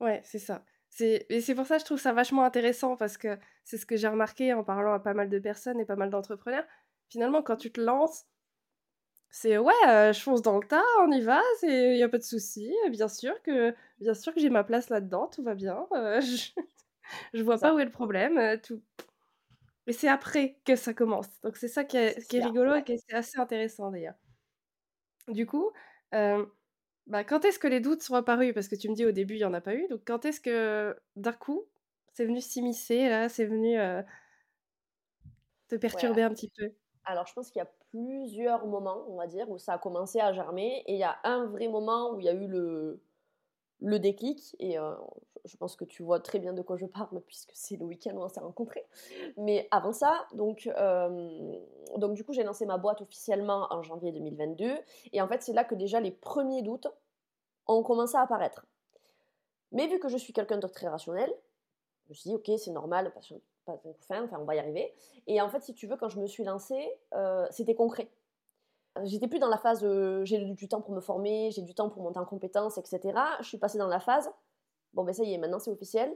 [0.00, 0.64] Ouais, c'est ça.
[1.00, 3.96] Et c'est pour ça que je trouve ça vachement intéressant parce que c'est ce que
[3.96, 6.64] j'ai remarqué en parlant à pas mal de personnes et pas mal d'entrepreneurs.
[7.08, 8.26] Finalement, quand tu te lances,
[9.30, 12.18] c'est ouais, euh, je fonce dans le tas, on y va, il n'y a pas
[12.18, 12.70] de souci.
[12.90, 15.86] Bien sûr que, bien sûr que j'ai ma place là-dedans, tout va bien.
[15.92, 16.50] Euh, je,
[17.34, 18.38] je vois pas où est le problème.
[18.38, 18.82] Euh, tout...
[19.86, 21.40] Mais c'est après que ça commence.
[21.42, 24.14] Donc c'est ça qui est, qui est rigolo et qui est assez intéressant d'ailleurs.
[25.28, 25.70] Du coup,
[27.06, 28.54] bah, quand est-ce que les doutes sont apparus?
[28.54, 29.86] Parce que tu me dis au début, il n'y en a pas eu.
[29.88, 31.64] Donc quand est-ce que d'un coup,
[32.12, 33.76] c'est venu s'immiscer, là, c'est venu
[35.68, 36.70] te perturber un petit peu?
[37.04, 40.20] Alors je pense qu'il y a plusieurs moments, on va dire, où ça a commencé
[40.20, 40.82] à germer.
[40.86, 43.02] Et il y a un vrai moment où il y a eu le,
[43.82, 44.56] le déclic.
[44.58, 44.76] Et
[45.44, 48.14] je pense que tu vois très bien de quoi je parle, puisque c'est le week-end
[48.14, 48.86] où on s'est rencontrés.
[49.36, 50.68] Mais avant ça, donc,
[51.96, 54.72] donc du coup, j'ai lancé ma boîte officiellement en janvier 2022.
[55.12, 56.88] Et en fait, c'est là que déjà les premiers doutes
[57.66, 58.66] ont commencé à apparaître.
[59.72, 61.32] Mais vu que je suis quelqu'un de très rationnel,
[62.04, 63.40] je me suis dit, ok, c'est normal, pas de
[64.10, 64.92] enfin, on va y arriver.
[65.26, 66.88] Et en fait, si tu veux, quand je me suis lancée,
[67.50, 68.08] c'était concret.
[69.04, 69.86] J'étais plus dans la phase
[70.24, 73.18] j'ai du temps pour me former, j'ai du temps pour monter en compétences, etc.
[73.40, 74.30] Je suis passée dans la phase
[74.92, 76.14] bon ben ça y est, maintenant c'est officiel,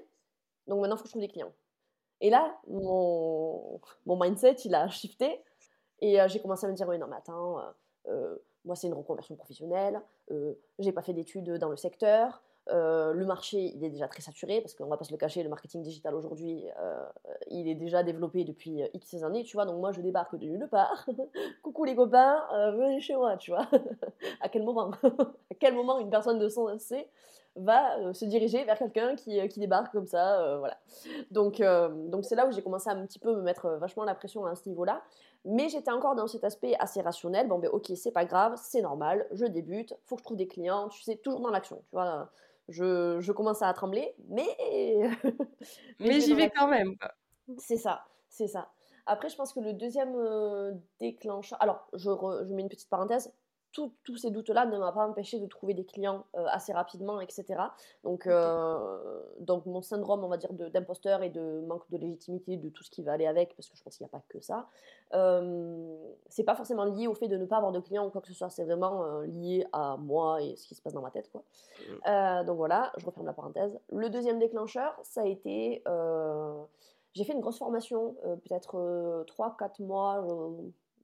[0.66, 1.52] donc maintenant il faut que je trouve des clients.
[2.20, 5.42] Et là, mon, mon mindset, il a shifté,
[6.00, 7.60] et j'ai commencé à me dire, oui, non, mais attends,
[8.64, 10.00] moi c'est une reconversion professionnelle,
[10.78, 14.74] j'ai pas fait d'études dans le secteur, le marché, il est déjà très saturé, parce
[14.74, 16.64] qu'on va pas se le cacher, le marketing digital aujourd'hui,
[17.48, 20.68] il est déjà développé depuis X années, tu vois, donc moi je débarque de nulle
[20.68, 21.06] part.
[21.62, 23.66] Coucou les copains, venez chez moi, tu vois.
[24.40, 24.90] à quel moment
[25.50, 27.08] À quel moment une personne de son C
[27.54, 30.76] va se diriger vers quelqu'un qui, qui, débarque comme ça, voilà.
[31.30, 31.62] Donc
[32.10, 34.44] donc c'est là où j'ai commencé à un petit peu me mettre vachement la pression
[34.44, 35.02] à ce niveau-là.
[35.46, 37.46] Mais j'étais encore dans cet aspect assez rationnel.
[37.46, 40.48] Bon, ben ok, c'est pas grave, c'est normal, je débute, faut que je trouve des
[40.48, 42.28] clients, tu sais, toujours dans l'action, tu vois
[42.68, 44.46] je, je commence à trembler, mais.
[46.00, 46.96] mais, j'y vais quand même.
[47.58, 48.70] C'est ça, c'est ça.
[49.06, 51.62] Après, je pense que le deuxième euh, déclencheur.
[51.62, 52.10] Alors, je,
[52.44, 53.32] je mets une petite parenthèse
[54.04, 57.44] tous ces doutes-là ne m'ont pas empêché de trouver des clients euh, assez rapidement, etc.
[58.04, 62.68] Donc, euh, donc mon syndrome, on va dire, d'imposteur et de manque de légitimité, de
[62.68, 64.40] tout ce qui va aller avec, parce que je pense qu'il n'y a pas que
[64.40, 64.68] ça,
[65.14, 65.96] euh,
[66.28, 68.28] c'est pas forcément lié au fait de ne pas avoir de clients ou quoi que
[68.28, 71.10] ce soit, c'est vraiment euh, lié à moi et ce qui se passe dans ma
[71.10, 71.30] tête.
[71.30, 71.42] Quoi.
[72.06, 72.44] Mmh.
[72.46, 73.78] donc voilà, je referme la parenthèse.
[73.90, 75.82] Le deuxième déclencheur, ça a été...
[77.14, 80.24] j'ai fait une grosse formation, peut-être 3-4 mois,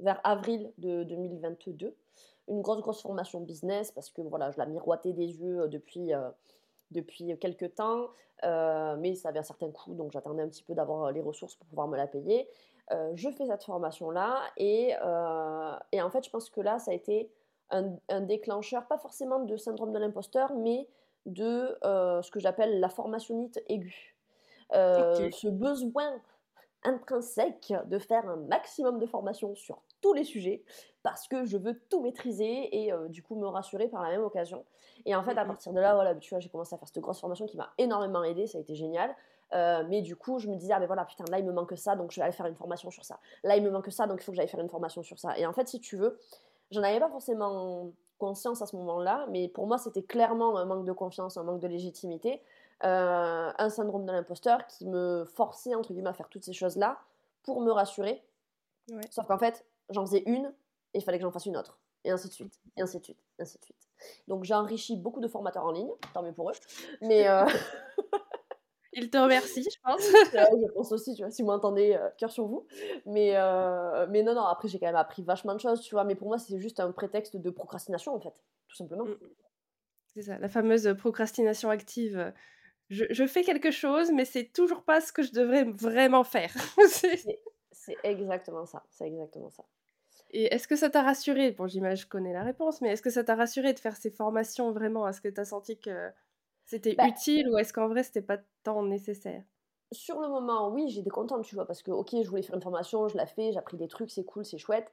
[0.00, 1.94] vers avril de 2022
[2.48, 6.12] une grosse, grosse formation business parce que voilà, je la miroitais des yeux euh, depuis,
[6.14, 6.30] euh,
[6.90, 8.08] depuis quelques temps,
[8.44, 11.56] euh, mais ça avait un certain coût, donc j'attendais un petit peu d'avoir les ressources
[11.56, 12.48] pour pouvoir me la payer.
[13.14, 14.90] je fais cette formation-là et,
[15.92, 17.30] et, en fait, je pense que là, ça a été
[17.70, 20.86] un, un déclencheur, pas forcément de syndrome de l'imposteur, mais
[21.24, 24.16] de ce que j'appelle la formationnite aiguë.
[24.72, 26.20] Ce besoin
[26.84, 30.62] intrinsèque de faire un maximum de formation sur tous les sujets
[31.02, 34.22] parce que je veux tout maîtriser et euh, du coup me rassurer par la même
[34.22, 34.64] occasion.
[35.06, 37.00] Et en fait, à partir de là, voilà, tu vois, j'ai commencé à faire cette
[37.00, 39.14] grosse formation qui m'a énormément aidé, ça a été génial.
[39.54, 41.76] Euh, mais du coup, je me disais, ah mais voilà, putain, là il me manque
[41.76, 43.18] ça, donc je vais aller faire une formation sur ça.
[43.42, 45.36] Là il me manque ça, donc il faut que j'aille faire une formation sur ça.
[45.38, 46.18] Et en fait, si tu veux,
[46.70, 50.84] j'en avais pas forcément conscience à ce moment-là, mais pour moi, c'était clairement un manque
[50.84, 52.40] de confiance, un manque de légitimité,
[52.84, 56.98] euh, un syndrome de l'imposteur qui me forçait, entre guillemets, à faire toutes ces choses-là
[57.42, 58.22] pour me rassurer.
[59.10, 60.52] Sauf qu'en fait, j'en faisais une,
[60.94, 61.78] et il fallait que j'en fasse une autre.
[62.04, 63.88] Et ainsi de suite, et ainsi de suite, et ainsi de suite.
[64.26, 66.54] Donc j'ai enrichi beaucoup de formateurs en ligne, tant mieux pour eux.
[67.00, 67.28] Mais.
[67.28, 67.46] Euh...
[68.94, 70.02] Ils te remercient, je pense.
[70.02, 72.66] je pense aussi, tu vois, si vous m'entendez, euh, cœur sur vous.
[73.06, 76.04] Mais, euh, mais non, non, après j'ai quand même appris vachement de choses, tu vois.
[76.04, 78.34] Mais pour moi, c'est juste un prétexte de procrastination, en fait,
[78.68, 79.04] tout simplement.
[79.04, 79.16] Mm.
[80.08, 82.34] C'est ça, la fameuse procrastination active.
[82.90, 86.54] Je, je, fais quelque chose, mais c'est toujours pas ce que je devrais vraiment faire.
[87.84, 89.64] c'est exactement ça, c'est exactement ça.
[90.30, 91.52] Et est-ce que ça t'a rassuré?
[91.52, 93.96] Bon, j'imagine que je connais la réponse, mais est-ce que ça t'a rassuré de faire
[93.96, 95.08] ces formations vraiment?
[95.08, 96.10] Est-ce que tu as senti que
[96.64, 99.42] c'était bah utile ou est-ce qu'en vrai, c'était pas tant nécessaire?
[99.90, 102.62] Sur le moment, oui, j'étais contente, tu vois, parce que, ok, je voulais faire une
[102.62, 104.90] formation, je l'ai fait, j'ai appris des trucs, c'est cool, c'est chouette.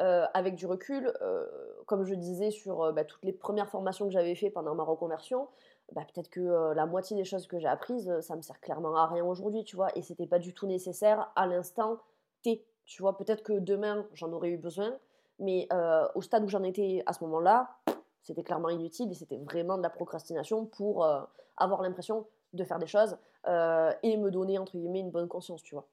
[0.00, 1.46] Euh, avec du recul, euh,
[1.86, 4.82] comme je disais sur euh, bah, toutes les premières formations que j'avais fait pendant ma
[4.82, 5.48] reconversion,
[5.92, 9.06] bah, peut-être que la moitié des choses que j'ai apprises, ça me sert clairement à
[9.06, 11.98] rien aujourd'hui, tu vois, et c'était pas du tout nécessaire à l'instant
[12.42, 12.64] T.
[12.84, 14.98] Tu vois, peut-être que demain, j'en aurais eu besoin,
[15.38, 17.70] mais euh, au stade où j'en étais à ce moment-là,
[18.22, 21.22] c'était clairement inutile et c'était vraiment de la procrastination pour euh,
[21.56, 25.62] avoir l'impression de faire des choses euh, et me donner, entre guillemets, une bonne conscience,
[25.62, 25.88] tu vois.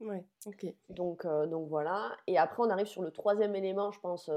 [0.00, 0.66] Ouais, ok.
[0.90, 2.12] Donc, donc voilà.
[2.26, 4.30] Et après, on arrive sur le troisième élément, je pense,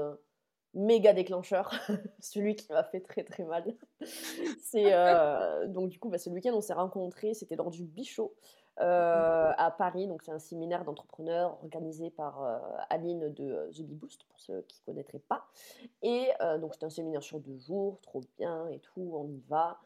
[0.72, 1.74] méga déclencheur,
[2.20, 3.64] celui qui m'a fait très très mal.
[4.62, 4.92] C'est
[5.66, 8.34] donc du coup, bah, ce week-end, on s'est rencontrés, c'était lors du Bichot.
[8.80, 10.06] Euh, à Paris.
[10.06, 12.58] Donc, c'est un séminaire d'entrepreneurs organisé par euh,
[12.90, 15.48] Aline de euh, The Bee Boost, pour ceux qui ne connaîtraient pas.
[16.02, 16.28] Et
[16.60, 19.80] donc, c'est un séminaire sur deux jours, trop bien et tout, on y va.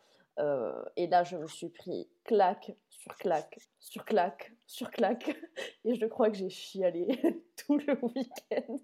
[0.96, 5.34] et là, je me suis pris claque sur claque, sur claque, sur claque.
[5.84, 7.08] Et je crois que j'ai chialé
[7.66, 8.76] tout le week-end.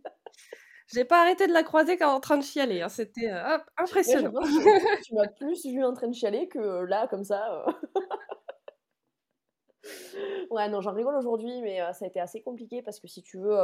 [0.89, 2.81] J'ai pas arrêté de la croiser quand en train de chialer.
[2.81, 2.89] Hein.
[2.89, 3.31] C'était
[3.77, 4.33] impressionnant.
[5.05, 7.67] tu m'as plus vu en train de chialer que là, comme ça.
[10.51, 13.39] ouais, non, j'en rigole aujourd'hui, mais ça a été assez compliqué parce que si tu
[13.39, 13.57] veux,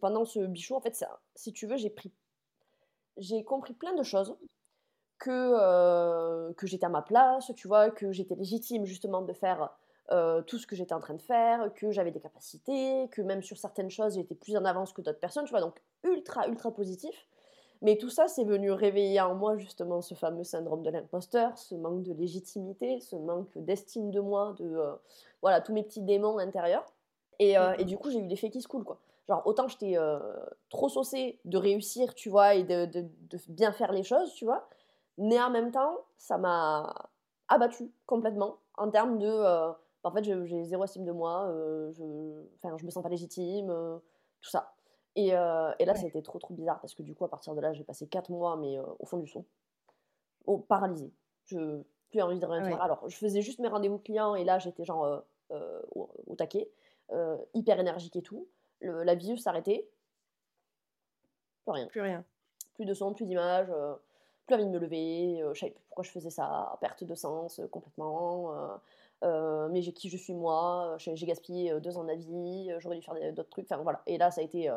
[0.00, 2.12] pendant ce bichou, en fait, ça, si tu veux, j'ai pris.
[3.16, 4.36] J'ai compris plein de choses
[5.18, 9.74] que, que j'étais à ma place, tu vois, que j'étais légitime justement de faire
[10.46, 13.56] tout ce que j'étais en train de faire, que j'avais des capacités, que même sur
[13.56, 17.26] certaines choses j'étais plus en avance que d'autres personnes, tu vois, donc ultra, ultra positif.
[17.82, 21.74] Mais tout ça, c'est venu réveiller en moi justement ce fameux syndrome de l'imposteur, ce
[21.74, 24.80] manque de légitimité, ce manque d'estime de moi, de
[25.42, 26.86] voilà tous mes petits démons intérieurs.
[27.38, 28.98] Et, et du coup, j'ai eu des faits qui se coulent quoi.
[29.28, 29.96] Genre autant j'étais
[30.70, 34.44] trop saucée de réussir, tu vois, et de, de, de, bien faire les choses, tu
[34.46, 34.68] vois.
[35.18, 37.10] Mais en même temps, ça m'a
[37.48, 39.26] abattu complètement en termes de.
[39.28, 43.08] Euh, en fait, j'ai zéro estime de moi, euh, je, enfin, je me sens pas
[43.08, 43.98] légitime, euh,
[44.40, 44.75] tout ça.
[45.16, 45.94] Et, et là, ouais.
[45.94, 47.84] ça a été trop trop bizarre parce que du coup, à partir de là, j'ai
[47.84, 49.44] passé 4 mois, mais au fond du son,
[50.46, 51.10] au paralysé.
[51.46, 52.82] Je plus envie de rien faire.
[52.82, 56.70] Alors, je faisais juste mes rendez-vous clients et là, j'étais genre au, au, taquet,
[57.54, 58.46] hyper énergique et tout.
[58.80, 59.88] Le, la vie s'arrêtait.
[61.64, 61.86] Plus rien.
[61.86, 62.24] Plus rien.
[62.74, 63.72] Plus de son, plus d'image
[64.46, 67.14] plus envie de me lever, euh, je savais plus pourquoi je faisais ça, perte de
[67.14, 68.54] sens euh, complètement.
[68.54, 68.76] Euh,
[69.24, 73.02] euh, mais qui je suis moi, j'ai gaspillé deux ans de ma vie, j'aurais dû
[73.02, 74.02] faire d'autres trucs, enfin voilà.
[74.06, 74.70] Et là, ça a été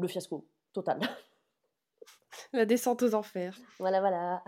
[0.00, 1.00] le fiasco total.
[2.52, 3.56] La descente aux enfers.
[3.78, 4.42] Voilà, voilà.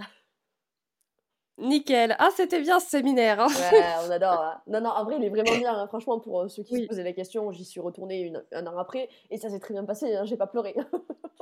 [1.58, 2.16] Nickel.
[2.18, 3.40] Ah, c'était bien ce séminaire.
[3.40, 3.48] Hein.
[3.48, 4.40] Ouais, on adore.
[4.40, 4.62] Hein.
[4.66, 5.78] Non, non, en vrai, il est vraiment bien.
[5.78, 5.86] Hein.
[5.86, 6.82] Franchement, pour ceux qui oui.
[6.82, 9.74] se posaient la question, j'y suis retournée une, un an après et ça s'est très
[9.74, 10.18] bien passé.
[10.24, 10.74] J'ai pas pleuré.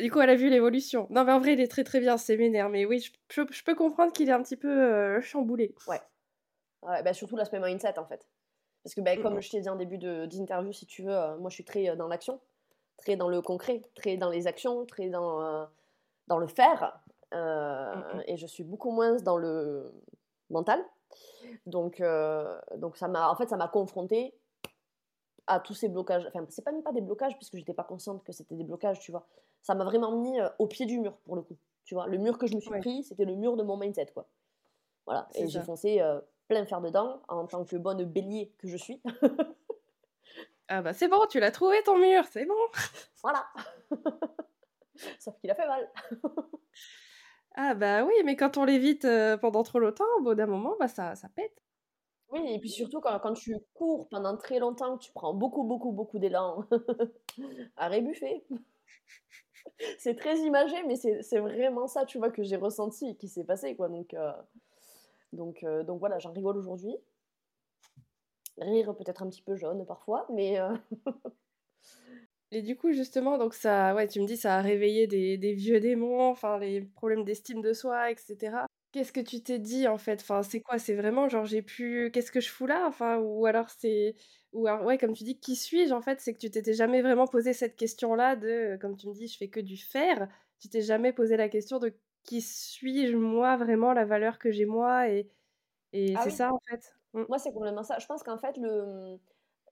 [0.00, 1.06] Du coup, elle a vu l'évolution.
[1.10, 2.68] Non, mais en vrai, il est très très bien, c'est séminaire.
[2.68, 5.74] Mais oui, je, je, je peux comprendre qu'il est un petit peu euh, chamboulé.
[5.88, 6.00] Ouais.
[6.82, 8.26] ouais bah, surtout l'aspect mindset, en fait.
[8.86, 11.50] Parce que, bah, comme je t'ai dit en début d'interview, si tu veux, euh, moi,
[11.50, 12.38] je suis très euh, dans l'action,
[12.98, 15.64] très dans le concret, très dans les actions, très dans, euh,
[16.28, 17.00] dans le faire.
[17.32, 19.92] Mm Et je suis beaucoup moins dans le
[20.50, 20.84] mental.
[21.66, 22.00] Donc,
[22.76, 24.32] donc ça m'a, en fait, ça m'a confronté
[25.48, 26.24] à tous ces blocages.
[26.28, 29.00] Enfin, c'est pas même pas des blocages, puisque j'étais pas consciente que c'était des blocages,
[29.00, 29.26] tu vois
[29.66, 31.56] ça m'a vraiment mis euh, au pied du mur pour le coup.
[31.84, 32.78] Tu vois, le mur que je me suis ouais.
[32.78, 34.28] pris, c'était le mur de mon mindset, quoi.
[35.06, 38.76] Voilà, et j'ai foncé euh, plein fer dedans en tant que bonne bélier que je
[38.76, 39.02] suis.
[40.68, 42.54] ah bah c'est bon, tu l'as trouvé ton mur, c'est bon.
[43.22, 43.46] voilà.
[45.18, 45.90] Sauf qu'il a fait mal.
[47.54, 50.74] ah bah oui, mais quand on l'évite euh, pendant trop longtemps, au bout d'un moment,
[50.78, 51.62] bah ça, ça pète.
[52.30, 55.92] Oui, et puis surtout quand, quand tu cours pendant très longtemps, tu prends beaucoup, beaucoup,
[55.92, 56.64] beaucoup d'élan
[57.76, 58.44] à rébuffer
[59.98, 63.44] c'est très imagé, mais c'est vraiment ça, tu vois, que j'ai ressenti et qui s'est
[63.44, 63.88] passé, quoi.
[63.88, 64.32] Donc, euh,
[65.32, 66.96] donc, euh, donc voilà, j'en rigole aujourd'hui.
[68.58, 70.58] Rire peut-être un petit peu jaune parfois, mais.
[70.58, 70.74] Euh...
[72.50, 75.80] et du coup, justement, donc ça, ouais, tu me dis, ça a réveillé des, vieux
[75.80, 78.64] démons, enfin, les problèmes d'estime de soi, etc.
[78.92, 80.20] Qu'est-ce que tu t'es dit en fait?
[80.22, 80.78] Enfin, c'est quoi?
[80.78, 82.10] C'est vraiment genre j'ai pu.
[82.12, 82.86] Qu'est-ce que je fous là?
[82.86, 84.14] Enfin, ou alors c'est.
[84.52, 86.20] Ou alors, ouais, comme tu dis, qui suis-je en fait?
[86.20, 89.36] C'est que tu t'étais jamais vraiment posé cette question-là de, comme tu me dis, je
[89.36, 90.28] fais que du faire.
[90.60, 91.94] Tu t'es jamais posé la question de
[92.26, 95.28] qui suis-je moi vraiment, la valeur que j'ai moi et,
[95.92, 96.36] et ah c'est oui.
[96.36, 96.94] ça en fait.
[97.14, 97.24] Mmh.
[97.28, 97.98] Moi, c'est complètement ça.
[97.98, 99.18] Je pense qu'en fait, le,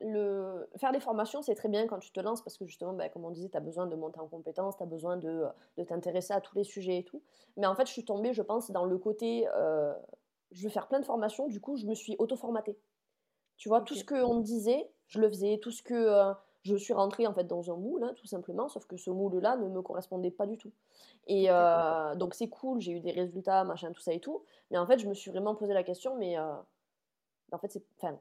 [0.01, 0.69] le...
[0.77, 3.25] faire des formations, c'est très bien quand tu te lances parce que justement, bah, comme
[3.25, 5.45] on disait, tu as besoin de monter en compétences, tu as besoin de,
[5.77, 7.23] de t'intéresser à tous les sujets et tout.
[7.57, 9.93] Mais en fait, je suis tombée, je pense, dans le côté euh,
[10.55, 12.79] je veux faire plein de formations, du coup, je me suis auto-formatée.
[13.57, 13.87] Tu vois, okay.
[13.87, 15.59] tout ce qu'on me disait, je le faisais.
[15.59, 15.95] Tout ce que.
[15.95, 16.33] Euh,
[16.65, 19.57] je suis rentrée en fait dans un moule, hein, tout simplement, sauf que ce moule-là
[19.57, 20.73] ne me correspondait pas du tout.
[21.27, 24.43] Et euh, donc c'est cool, j'ai eu des résultats, machin, tout ça et tout.
[24.71, 26.55] Mais en fait, je me suis vraiment posé la question, mais euh,
[27.53, 27.85] en fait, c'est.
[27.99, 28.19] Enfin,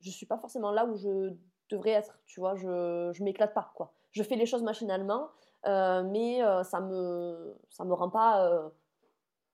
[0.00, 1.32] je suis pas forcément là où je
[1.68, 3.92] devrais être, tu vois, je, je m'éclate pas, quoi.
[4.12, 5.28] Je fais les choses machinalement,
[5.66, 8.72] euh, mais ça me ça me rend pas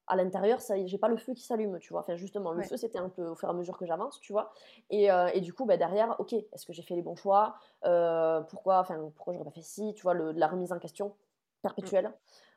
[0.06, 2.00] à l'intérieur, j'ai pas le feu qui s'allume, tu vois.
[2.00, 2.66] Enfin, justement, le ouais.
[2.66, 4.52] feu, c'était un peu au fur et à mesure que j'avance, tu vois.
[4.90, 7.56] Et, et, du coup, bah, derrière, ok, est-ce que j'ai fait les bons choix?
[7.82, 11.14] Pourquoi, enfin, pourquoi j'aurais pas fait ci Tu vois, le, la remise en question
[11.62, 12.06] perpétuelle.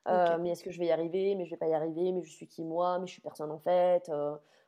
[0.06, 0.12] Mmh.
[0.12, 0.38] Okay.
[0.40, 1.36] mais est-ce que je vais y arriver?
[1.36, 2.12] Mais je vais pas y arriver.
[2.12, 3.00] Mais je suis qui moi?
[3.00, 4.10] Mais je suis personne en fait.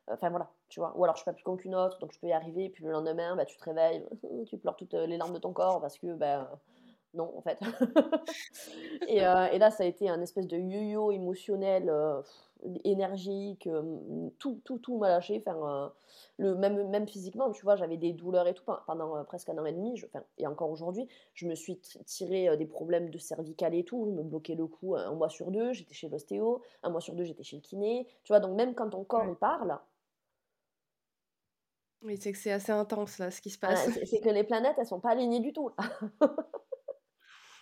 [0.07, 0.93] Enfin voilà, tu vois.
[0.97, 2.69] Ou alors je suis pas plus con qu'une autre, donc je peux y arriver.
[2.69, 4.03] Puis le lendemain, bah, tu te réveilles,
[4.47, 6.51] tu pleures toutes les larmes de ton corps parce que, bah,
[7.13, 7.59] non, en fait.
[9.07, 11.89] et, euh, et, là, ça a été un espèce de yo-yo émotionnel.
[11.89, 12.21] Euh,
[12.83, 13.67] énergique,
[14.39, 15.43] tout, tout, tout m'a lâché.
[15.45, 15.93] Enfin,
[16.37, 19.65] le, même, même physiquement, tu vois, j'avais des douleurs et tout pendant presque un an
[19.65, 19.97] et demi.
[19.97, 24.05] Je, et encore aujourd'hui, je me suis tiré des problèmes de cervical et tout.
[24.05, 25.73] Je me bloquais le cou un mois sur deux.
[25.73, 26.61] J'étais chez l'ostéo.
[26.83, 28.07] Un mois sur deux, j'étais chez le kiné.
[28.23, 29.79] Tu vois, donc même quand ton corps il parle.
[32.03, 33.87] Oui, c'est que c'est assez intense là, ce qui se passe.
[34.05, 35.69] c'est que les planètes, elles sont pas alignées du tout.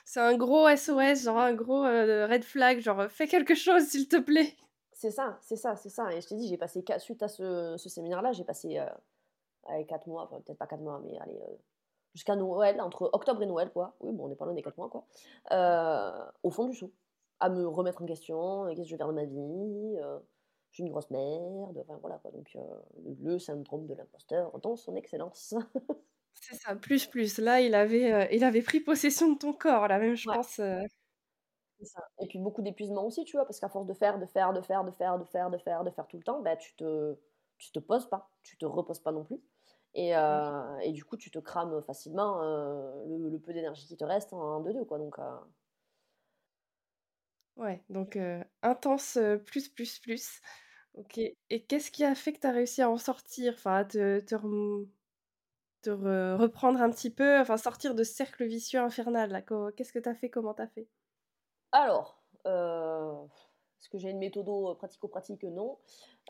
[0.05, 4.17] c'est un gros SOS, genre un gros red flag, genre fais quelque chose s'il te
[4.17, 4.55] plaît.
[4.99, 6.11] C'est ça, c'est ça, c'est ça.
[6.11, 10.07] Et je t'ai dit, j'ai passé, suite à ce, ce séminaire-là, j'ai passé euh, 4
[10.07, 11.55] mois, enfin, peut-être pas 4 mois, mais allez, euh,
[12.13, 13.95] jusqu'à Noël, entre octobre et Noël, quoi.
[14.01, 15.07] Oui, bon, on n'est pas loin des 4 mois, quoi.
[15.53, 16.91] Euh, au fond du sou,
[17.39, 20.19] à me remettre en question, qu'est-ce que je vais faire de ma vie, euh,
[20.71, 22.31] je suis une grosse merde, enfin voilà, quoi.
[22.31, 22.57] Donc,
[23.21, 25.55] le syndrome de l'imposteur dans son excellence.
[26.33, 27.37] c'est ça, plus, plus.
[27.37, 30.59] Là, il avait, il avait pris possession de ton corps, là, même, je pense.
[32.19, 34.61] Et puis beaucoup d'épuisement aussi, tu vois, parce qu'à force de faire, de faire, de
[34.61, 37.15] faire, de faire, de faire, de faire, de faire tout le temps, bah, tu te,
[37.57, 39.41] tu te poses pas, tu te reposes pas non plus.
[39.95, 44.03] Et, euh, et du coup, tu te crames facilement euh, le, peu d'énergie qui te
[44.03, 44.97] reste en deux deux, quoi.
[44.97, 45.37] Donc, euh.
[47.55, 48.17] Ouais, donc
[48.61, 50.41] intense plus, plus, plus.
[50.93, 51.17] Ok.
[51.17, 54.19] Et qu'est-ce qui a fait que tu as réussi à en sortir, enfin, à te,
[54.19, 54.35] te,
[55.81, 59.99] te reprendre un petit peu, enfin, sortir de ce cercle vicieux infernal, là Qu'est-ce que
[59.99, 60.29] tu as fait?
[60.29, 60.87] Comment tu as fait?
[61.71, 63.23] Alors, euh,
[63.79, 65.43] est-ce que j'ai une méthode pratico-pratique?
[65.43, 65.77] Non.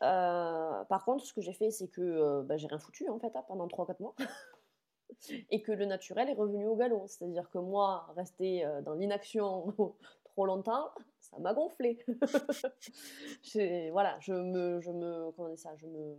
[0.02, 3.36] Euh, par contre, ce que j'ai fait, c'est que bah, j'ai rien foutu en fait
[3.36, 4.15] hein, pendant 3-4 mois.
[5.49, 7.08] et que le naturel est revenu au galop.
[7.08, 9.73] C'est-à-dire que moi, rester dans l'inaction
[10.23, 11.99] trop longtemps, ça m'a gonflé.
[13.91, 16.17] voilà, je me, je me, comment ça, je me,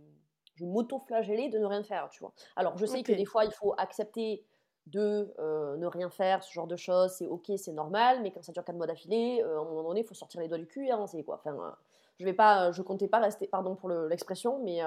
[0.55, 2.33] je m'auto-flagellais de ne rien faire, tu vois.
[2.55, 4.45] Alors, je sais que des fois, il faut accepter
[4.87, 8.41] de euh, ne rien faire, ce genre de choses, c'est ok, c'est normal, mais quand
[8.41, 10.57] ça dure 4 mois d'affilée, euh, à un moment donné, il faut sortir les doigts
[10.57, 11.35] du cul et avancer, quoi.
[11.35, 11.71] Enfin, euh,
[12.19, 14.81] je vais pas, je comptais pas rester, pardon pour l'expression, mais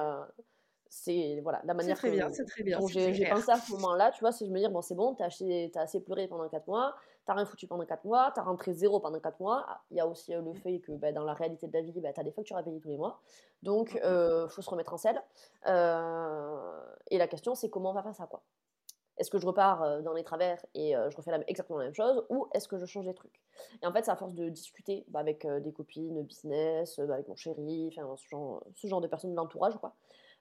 [0.89, 2.79] c'est voilà la manière très bien, c'est très bien.
[2.87, 5.27] J'ai pensé à ce moment-là, tu vois, si je me dire bon c'est bon, t'as
[5.27, 6.95] assez, as assez pleuré pendant 4 mois,
[7.27, 9.65] t'as rien foutu pendant 4 mois, t'as rentré zéro pendant 4 mois.
[9.69, 12.01] Ah, il y a aussi le fait que bah, dans la réalité de la vie,
[12.01, 13.21] bah, t'as des factures à payer tous les mois,
[13.65, 15.21] donc il faut se remettre en selle.
[15.67, 18.43] et la question c'est comment on va faire ça quoi.
[19.19, 22.49] Est-ce que je repars dans les travers et je refais exactement la même chose ou
[22.53, 23.41] est-ce que je change des trucs?
[23.83, 27.29] Et en fait, c'est à force de discuter bah, avec des copines, business, bah, avec
[27.29, 29.95] mon chéri, ce genre, ce genre de personnes de l'entourage, quoi.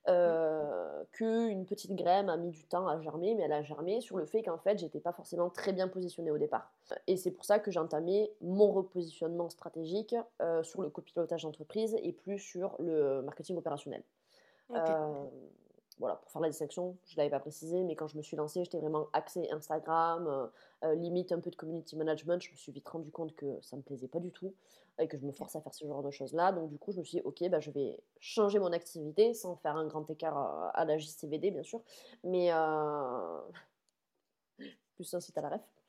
[0.09, 4.17] Euh, qu'une petite graine a mis du temps à germer, mais elle a germé sur
[4.17, 6.73] le fait qu'en fait, j'étais pas forcément très bien positionnée au départ.
[7.07, 10.15] Et c'est pour ça que j'ai entamé mon repositionnement stratégique
[10.63, 14.03] sur le copilotage d'entreprise et plus sur le marketing opérationnel
[15.99, 18.35] voilà, pour faire la distinction, je ne l'avais pas précisé, mais quand je me suis
[18.35, 20.47] lancée, j'étais vraiment axée Instagram, euh,
[20.83, 22.41] euh, limite un peu de community management.
[22.41, 24.53] Je me suis vite rendu compte que ça ne me plaisait pas du tout
[24.99, 26.51] et que je me force à faire ce genre de choses-là.
[26.51, 29.55] Donc, du coup, je me suis dit, ok, bah, je vais changer mon activité sans
[29.57, 31.81] faire un grand écart à, la JCVD, bien sûr,
[32.23, 33.41] mais euh...
[34.95, 35.82] plus un site à la ref.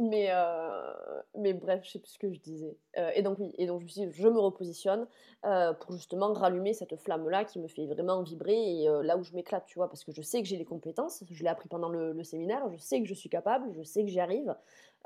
[0.00, 0.92] Mais, euh,
[1.36, 2.76] mais bref, je sais plus ce que je disais.
[2.98, 5.06] Euh, et donc oui, et donc je me repositionne
[5.44, 9.32] euh, pour justement rallumer cette flamme-là qui me fait vraiment vibrer et là où je
[9.34, 11.88] m'éclate, tu vois, parce que je sais que j'ai les compétences, je l'ai appris pendant
[11.88, 14.54] le, séminaire, je sais que je suis capable, je sais que j'y arrive,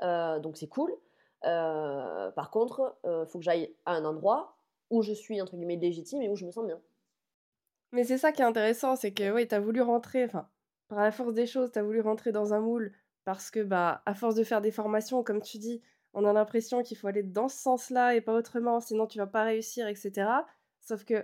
[0.01, 0.93] donc c'est cool.
[1.41, 4.55] par contre, il faut que j'aille à un endroit
[4.89, 6.79] où je suis entre guillemets légitime et où je me sens bien.
[7.91, 10.47] Mais c'est ça qui est intéressant, c'est que oui, tu as voulu rentrer, enfin,
[10.89, 12.93] par la force des choses, tu as voulu rentrer dans un moule
[13.29, 15.83] parce que, bah, à force de faire des formations, comme tu dis,
[16.15, 19.27] on a l'impression qu'il faut aller dans ce sens-là et pas autrement, sinon tu vas
[19.27, 20.31] pas réussir, etc.
[20.81, 21.23] Sauf que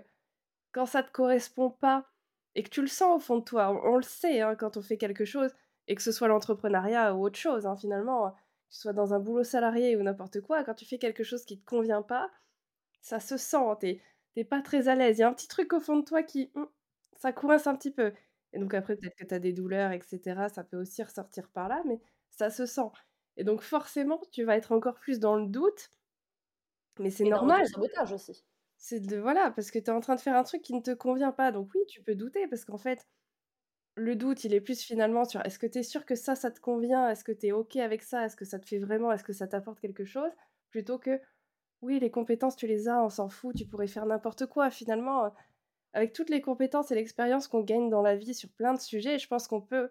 [0.72, 2.06] quand ça te correspond pas
[2.54, 4.84] et que tu le sens au fond de toi, on, le sait hein, quand on
[4.84, 5.50] fait quelque chose,
[5.88, 8.36] et que ce soit l'entrepreneuriat ou autre chose, hein, finalement, que
[8.70, 11.60] tu sois dans un boulot salarié ou n'importe quoi, quand tu fais quelque chose qui
[11.60, 12.30] te convient pas,
[13.02, 15.18] ça se sent, t'es pas très à l'aise.
[15.18, 16.68] Il y a un petit truc au fond de toi qui, hum,
[17.18, 18.14] ça coince un petit peu.
[18.56, 20.48] Et donc après, peut-être que tu as des douleurs, etc.
[20.48, 22.90] Ça peut aussi ressortir par là, mais ça se sent.
[23.36, 25.90] Et donc forcément, tu vas être encore plus dans le doute.
[27.00, 27.58] Mais c'est normal.
[27.58, 28.46] Dans le sabotage aussi.
[28.78, 30.82] C'est de voilà, parce que tu es en train de faire un truc qui ne
[30.82, 31.52] te convient pas.
[31.52, 33.06] Donc oui, tu peux douter, parce qu'en fait,
[33.96, 36.50] le doute, il est plus finalement sur est-ce que tu es sûr que ça, ça
[36.50, 37.10] te convient?
[37.10, 38.26] Est-ce que tu es OK avec ça?
[38.26, 40.32] Est-ce que ça te fait vraiment Est-ce que ça t'apporte quelque chose?
[40.70, 41.20] Plutôt que
[41.82, 44.70] oui, les compétences, tu les as, on s'en fout, tu pourrais faire n'importe quoi.
[44.70, 45.34] Finalement,
[45.96, 49.18] avec toutes les compétences et l'expérience qu'on gagne dans la vie sur plein de sujets,
[49.18, 49.90] je pense qu'on peut,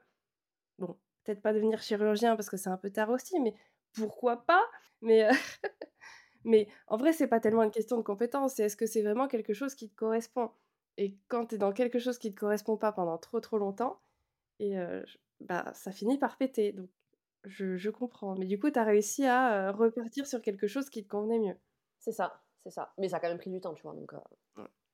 [0.78, 3.54] bon, peut-être pas devenir chirurgien parce que c'est un peu tard aussi, mais
[3.94, 4.62] pourquoi pas?
[5.00, 5.32] Mais, euh,
[6.44, 9.28] mais en vrai, c'est pas tellement une question de compétence, c'est est-ce que c'est vraiment
[9.28, 10.50] quelque chose qui te correspond?
[10.98, 13.98] Et quand tu es dans quelque chose qui te correspond pas pendant trop trop longtemps,
[14.60, 15.02] et euh,
[15.40, 16.72] bah, ça finit par péter.
[16.72, 16.90] Donc,
[17.44, 18.34] je, je comprends.
[18.36, 21.38] Mais du coup, tu as réussi à euh, repartir sur quelque chose qui te convenait
[21.38, 21.56] mieux.
[21.98, 22.92] C'est ça C'est ça.
[22.98, 23.94] Mais ça a quand même pris du temps, tu vois.
[23.94, 24.12] Donc,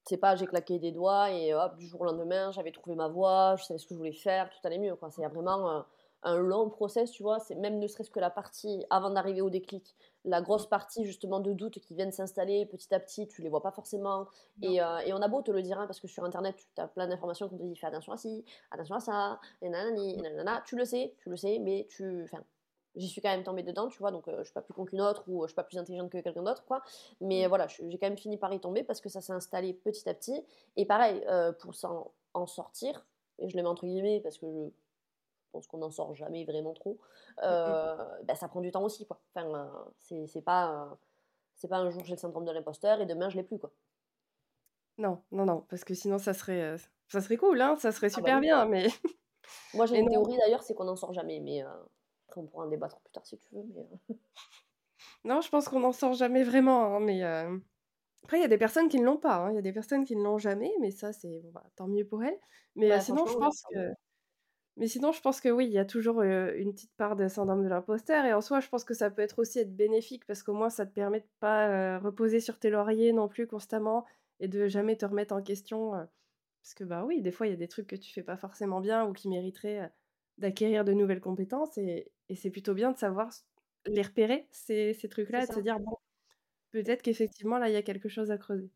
[0.04, 3.08] c'est pas j'ai claqué des doigts et hop, du jour au lendemain, j'avais trouvé ma
[3.08, 4.96] voie, je savais ce que je voulais faire, tout allait mieux.
[5.10, 5.84] C'est vraiment
[6.22, 7.38] un long process, tu vois.
[7.40, 11.40] C'est même ne serait-ce que la partie avant d'arriver au déclic, la grosse partie justement
[11.40, 14.26] de doutes qui viennent s'installer petit à petit, tu les vois pas forcément.
[14.62, 16.80] Et, euh, et, on a beau te le dire, hein, parce que sur internet, tu
[16.80, 20.18] as plein d'informations qu'on te dit fais attention à ci, attention à ça, et nanani,
[20.18, 20.62] et nanana.
[20.66, 22.24] Tu le sais, tu le sais, mais tu.
[22.24, 22.42] Enfin,
[22.96, 24.84] j'y suis quand même tombée dedans, tu vois, donc euh, je suis pas plus con
[24.84, 26.82] qu'une autre ou je suis pas plus intelligente que quelqu'un d'autre, quoi.
[27.20, 30.08] Mais voilà, j'ai quand même fini par y tomber parce que ça s'est installé petit
[30.08, 30.44] à petit.
[30.76, 33.04] Et pareil, euh, pour s'en en sortir,
[33.38, 36.74] et je le mets entre guillemets parce que je pense qu'on n'en sort jamais vraiment
[36.74, 36.98] trop,
[37.42, 39.06] euh, bah, ça prend du temps aussi.
[39.06, 39.20] Quoi.
[39.34, 39.48] Enfin,
[40.12, 40.96] euh, c'est pas,
[41.56, 43.58] c'est pas un jour j'ai le syndrome de l'imposteur et demain je l'ai plus.
[43.58, 43.72] Quoi.
[44.98, 46.78] Non, non, non, parce que sinon ça serait, euh,
[47.08, 48.64] ça serait cool, hein, ça serait ah bah super bien.
[48.66, 48.86] Mais...
[49.74, 51.40] Moi j'ai une théorie d'ailleurs, c'est qu'on n'en sort jamais.
[51.40, 51.64] Mais
[52.30, 53.64] après on pourra en débattre plus tard si tu veux.
[53.74, 53.88] Mais,
[55.24, 56.96] non, je pense qu'on n'en sort jamais vraiment.
[56.96, 57.22] Hein, mais
[58.22, 59.36] après, il y a des personnes qui ne l'ont pas.
[59.36, 59.50] Hein.
[59.50, 62.06] Il y a des personnes qui ne l'ont jamais, mais ça c'est bah, tant mieux
[62.06, 62.38] pour elles.
[62.76, 63.90] Mais bah, sinon, je pense que
[64.76, 67.62] mais sinon, je pense que oui, il y a toujours une petite part de syndrome
[67.62, 68.24] de l'imposteur.
[68.24, 70.70] Et en soi, je pense que ça peut être aussi être bénéfique parce qu'au moins,
[70.70, 74.06] ça te permet de pas reposer sur tes lauriers non plus constamment
[74.38, 75.90] et de jamais te remettre en question.
[76.62, 78.38] parce que, bah oui, des fois, il y a des trucs que tu fais pas
[78.38, 79.92] forcément bien ou qui mériteraient
[80.38, 81.76] d'acquérir de nouvelles compétences.
[81.76, 83.30] Et, c'est plutôt bien de savoir
[83.86, 85.96] les repérer, ces, ces trucs-là, et de se dire, bon,
[86.70, 88.70] peut-être qu'effectivement, là, il y a quelque chose à creuser.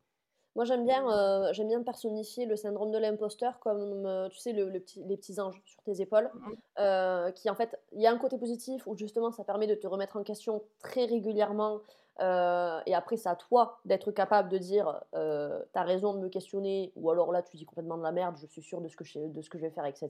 [0.55, 4.53] Moi, j'aime bien, euh, j'aime bien personnifier le syndrome de l'imposteur comme, euh, tu sais,
[4.53, 6.31] le, petit, les petits anges sur tes épaules.
[6.33, 9.65] Mmh euh, qui, en fait, il y a un côté positif où justement, ça permet
[9.65, 11.79] de te remettre en question très régulièrement.
[12.19, 17.09] et après, c'est à toi d'être capable de dire T'as raison de me questionner, ou
[17.11, 19.19] alors là, tu dis complètement de la merde, je suis sûr de ce que je,
[19.19, 20.09] de ce que je vais faire, etc.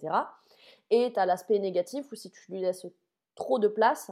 [0.90, 2.86] Et tu as l'aspect négatif où si tu lui laisses
[3.36, 4.12] trop de place,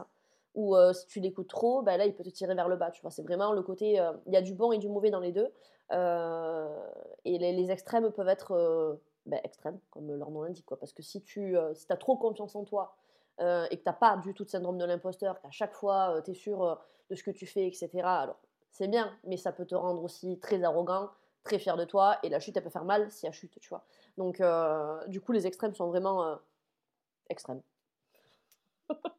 [0.54, 2.90] ou si tu l'écoutes trop, bah là, il peut te tirer vers le bas.
[2.90, 4.00] Tu vois, c'est vraiment le côté.
[4.26, 5.50] Il y a du bon et du mauvais dans les deux.
[5.90, 10.66] et les, extrêmes peuvent être bah, extrêmes, comme leur nom l'indique.
[10.66, 12.94] Parce que si tu si as trop confiance en toi
[13.40, 16.30] et que tu n'as pas du tout de syndrome de l'imposteur, qu'à chaque fois tu
[16.30, 18.38] es sûr de ce que tu fais, etc., alors
[18.70, 21.10] c'est bien, mais ça peut te rendre aussi très arrogant,
[21.44, 22.18] très fier de toi.
[22.22, 23.84] Et la chute, elle peut faire mal si elle chute, tu vois.
[24.18, 24.42] Donc,
[25.08, 26.38] du coup, les extrêmes sont vraiment
[27.28, 27.62] extrêmes.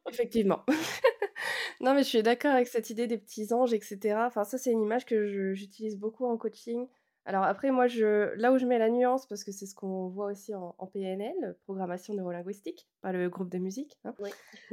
[0.08, 0.64] Effectivement.
[1.80, 4.16] non, mais je suis d'accord avec cette idée des petits anges, etc.
[4.26, 6.86] Enfin, ça, c'est une image que j'utilise beaucoup en coaching.
[7.26, 10.08] Alors après, moi, je, là où je mets la nuance, parce que c'est ce qu'on
[10.08, 14.14] voit aussi en, PNL, programmation neurolinguistique, pas le groupe de musique, hein,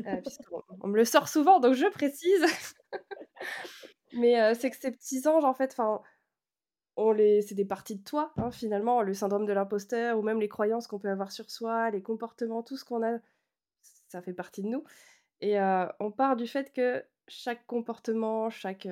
[0.05, 2.45] euh, puisqu'on on me le sort souvent, donc je précise.
[4.13, 6.03] mais euh, c'est que ces petits anges, en fait, enfin,
[6.95, 10.39] on les, c'est des parties de toi, hein, finalement, le syndrome de l'imposteur, ou même
[10.39, 13.17] les croyances qu'on peut avoir sur soi, les comportements, tout ce qu'on a,
[14.13, 14.83] ça fait partie de nous.
[15.41, 15.59] Et
[15.99, 18.87] on part du fait que chaque comportement, chaque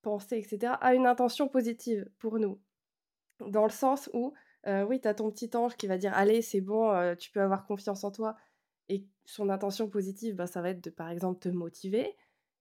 [0.00, 2.60] pensée, etc., a une intention positive pour nous.
[3.40, 4.32] Dans le sens où,
[4.66, 7.66] oui, tu as ton petit ange qui va dire Allez, c'est bon, tu peux avoir
[7.66, 8.36] confiance en toi.
[8.88, 12.16] Et son intention positive, bah, ça va être de, par exemple, te motiver.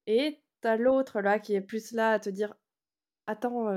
[0.08, 2.54] Et tu as l'autre, là, qui est plus là à te dire
[3.28, 3.70] Attends,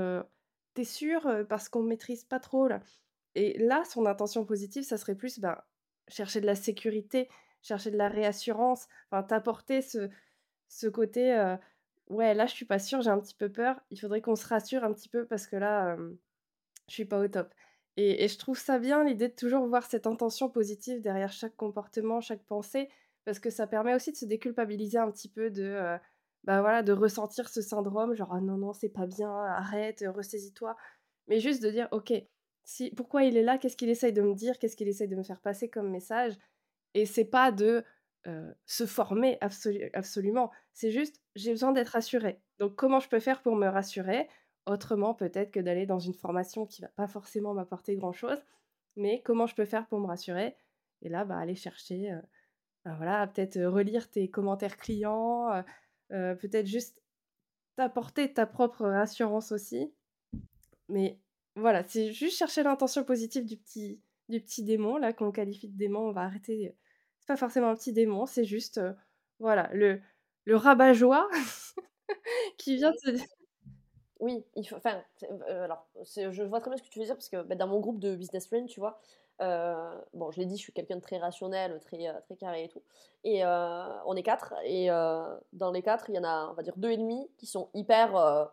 [0.73, 2.81] t'es sûr Parce qu'on maîtrise pas trop, là.
[3.35, 5.67] Et là, son intention positive, ça serait plus bah,
[6.07, 7.29] chercher de la sécurité,
[7.65, 10.09] chercher de la réassurance, enfin t'apporter ce,
[10.67, 11.55] ce côté
[12.09, 14.47] ouais là je suis pas sûre, j'ai un petit peu peur, il faudrait qu'on se
[14.47, 15.97] rassure un petit peu parce que là
[16.87, 17.53] je suis pas au top.
[17.97, 22.19] Et, je trouve ça bien l'idée de toujours voir cette intention positive derrière chaque comportement,
[22.19, 22.89] chaque pensée,
[23.23, 25.97] parce que ça permet aussi de se déculpabiliser un petit peu de
[26.43, 30.75] bah voilà de ressentir ce syndrome genre ah non non c'est pas bien, arrête, ressaisis-toi,
[31.27, 32.13] mais juste de dire ok
[32.65, 35.15] si, pourquoi il est là, qu'est-ce qu'il essaye de me dire, qu'est-ce qu'il essaye de
[35.15, 36.33] me faire passer comme message,
[36.95, 37.83] et c'est pas de
[38.65, 39.37] se former
[39.93, 40.49] absolument.
[40.73, 42.41] C'est juste, j'ai besoin d'être rassurée.
[42.57, 44.27] Donc, comment je peux faire pour me rassurer?
[44.65, 48.43] Autrement, peut-être que d'aller dans une formation qui va pas forcément m'apporter grand-chose.
[48.95, 50.55] Mais comment je peux faire pour me rassurer?
[51.03, 52.17] Et là, bah, aller chercher,
[52.83, 55.63] bah, voilà, peut-être relire tes commentaires clients,
[56.09, 57.03] peut-être juste
[57.75, 59.93] t'apporter ta propre rassurance aussi.
[60.89, 61.19] Mais
[61.55, 65.77] voilà, c'est juste chercher l'intention positive du petit, du petit démon, là, qu'on qualifie de
[65.77, 66.07] démon.
[66.07, 66.75] On va arrêter
[67.25, 68.81] pas forcément un petit démon, c'est juste,
[69.39, 70.01] voilà, le,
[70.45, 71.27] le rabat-joie
[72.57, 73.23] qui vient de se.
[74.19, 75.01] Oui, il faut, enfin,
[75.49, 77.79] alors, je vois très bien ce que tu veux dire parce que bah, dans mon
[77.81, 78.99] groupe de business friends, tu vois,
[80.13, 82.81] bon, je l'ai dit, je suis quelqu'un de très rationnel, très, très carré et tout.
[83.25, 86.75] Et on est quatre, et dans les quatre, il y en a, on va dire,
[86.77, 88.49] deux et demi qui sont hyper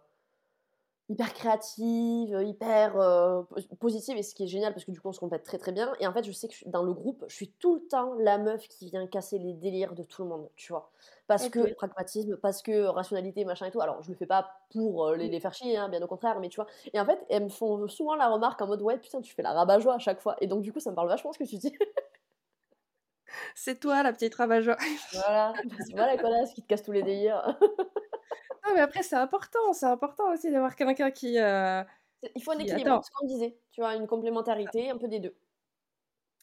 [1.12, 3.42] hyper créative, hyper euh,
[3.78, 5.72] positive, et ce qui est génial parce que du coup on se complète très très
[5.72, 5.92] bien.
[6.00, 8.38] Et en fait, je sais que dans le groupe, je suis tout le temps la
[8.38, 10.90] meuf qui vient casser les délires de tout le monde, tu vois.
[11.26, 13.80] Parce que pragmatisme, parce que rationalité, machin et tout.
[13.80, 16.40] Alors, je le fais pas pour euh, les, les, faire chier, hein, bien au contraire,
[16.40, 16.66] mais tu vois.
[16.92, 19.42] Et en fait, elles me font souvent la remarque en mode ouais, putain, tu fais
[19.42, 20.36] la rabat-joie à chaque fois.
[20.40, 21.72] Et donc, du coup, ça me parle vachement ce que tu dis.
[23.54, 24.76] C'est toi la petite rabat-joie.
[25.12, 25.52] voilà,
[25.92, 27.58] voilà la connasse qui te casse tous les délires.
[28.64, 29.72] Non, mais après, c'est important.
[29.72, 31.38] C'est important aussi d'avoir quelqu'un qui.
[31.38, 31.82] Euh,
[32.34, 33.58] il faut un équilibre, ce qu'on disait.
[33.72, 35.36] Tu vois, une complémentarité, un peu des deux.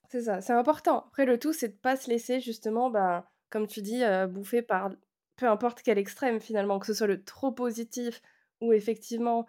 [0.10, 1.06] C'est ça, c'est important.
[1.08, 4.62] Après, le tout, c'est de pas se laisser, justement, bah, comme tu dis, euh, bouffer
[4.62, 4.90] par
[5.36, 8.22] peu importe quel extrême, finalement, que ce soit le trop positif
[8.62, 9.46] ou effectivement,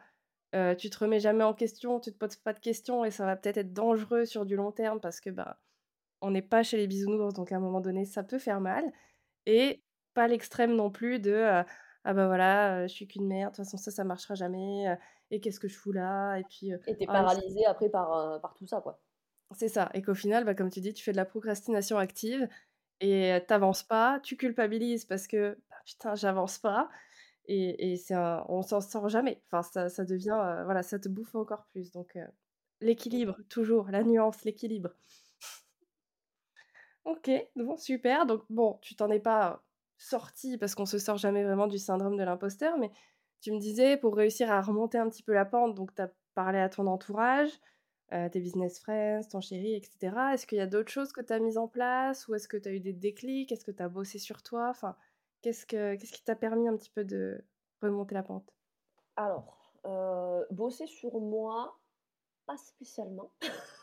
[0.55, 3.27] euh, tu te remets jamais en question, tu te poses pas de questions et ça
[3.27, 5.59] va peut-être être dangereux sur du long terme parce que, bah,
[6.23, 8.85] on n'est pas chez les bisounours, donc à un moment donné, ça peut faire mal.
[9.47, 9.83] Et
[10.15, 11.65] pas l'extrême non plus de
[12.05, 14.87] ah bah voilà, je suis qu'une merde, de toute façon ça, ça marchera jamais,
[15.31, 16.71] et qu'est-ce que je fous là Et puis.
[16.87, 19.01] et t'es paralysé après par, par tout ça, quoi.
[19.57, 19.91] C'est ça.
[19.95, 22.49] Et qu'au final, bah, comme tu dis, tu fais de la procrastination active
[23.01, 26.89] et t'avances pas, tu culpabilises parce que bah, putain, j'avance pas.
[27.47, 29.43] Et, et c'est on s'en sort jamais.
[29.47, 31.91] Enfin, ça, ça devient, voilà, ça te bouffe encore plus.
[31.91, 32.17] Donc,
[32.81, 34.91] l'équilibre, toujours, la nuance, l'équilibre.
[37.05, 38.27] ok, bon, super.
[38.27, 39.63] Donc, bon, tu t'en es pas
[40.01, 42.91] sorti, parce qu'on se sort jamais vraiment du syndrome de l'imposteur, mais
[43.41, 46.11] tu me disais, pour réussir à remonter un petit peu la pente, donc tu as
[46.35, 47.51] parlé à ton entourage,
[48.13, 50.33] euh, tes business friends, ton chéri, etc.
[50.33, 52.57] Est-ce qu'il y a d'autres choses que tu as mises en place ou est-ce que
[52.57, 53.53] tu as eu des déclics?
[53.53, 54.69] Est-ce que tu as bossé sur toi?
[54.71, 54.97] Enfin,
[55.43, 57.45] qu'est-ce, que, qu'est-ce qui t'a permis un petit peu de
[57.83, 58.53] remonter la pente?
[59.17, 61.79] Alors, euh, bosser sur moi,
[62.47, 63.33] pas spécialement.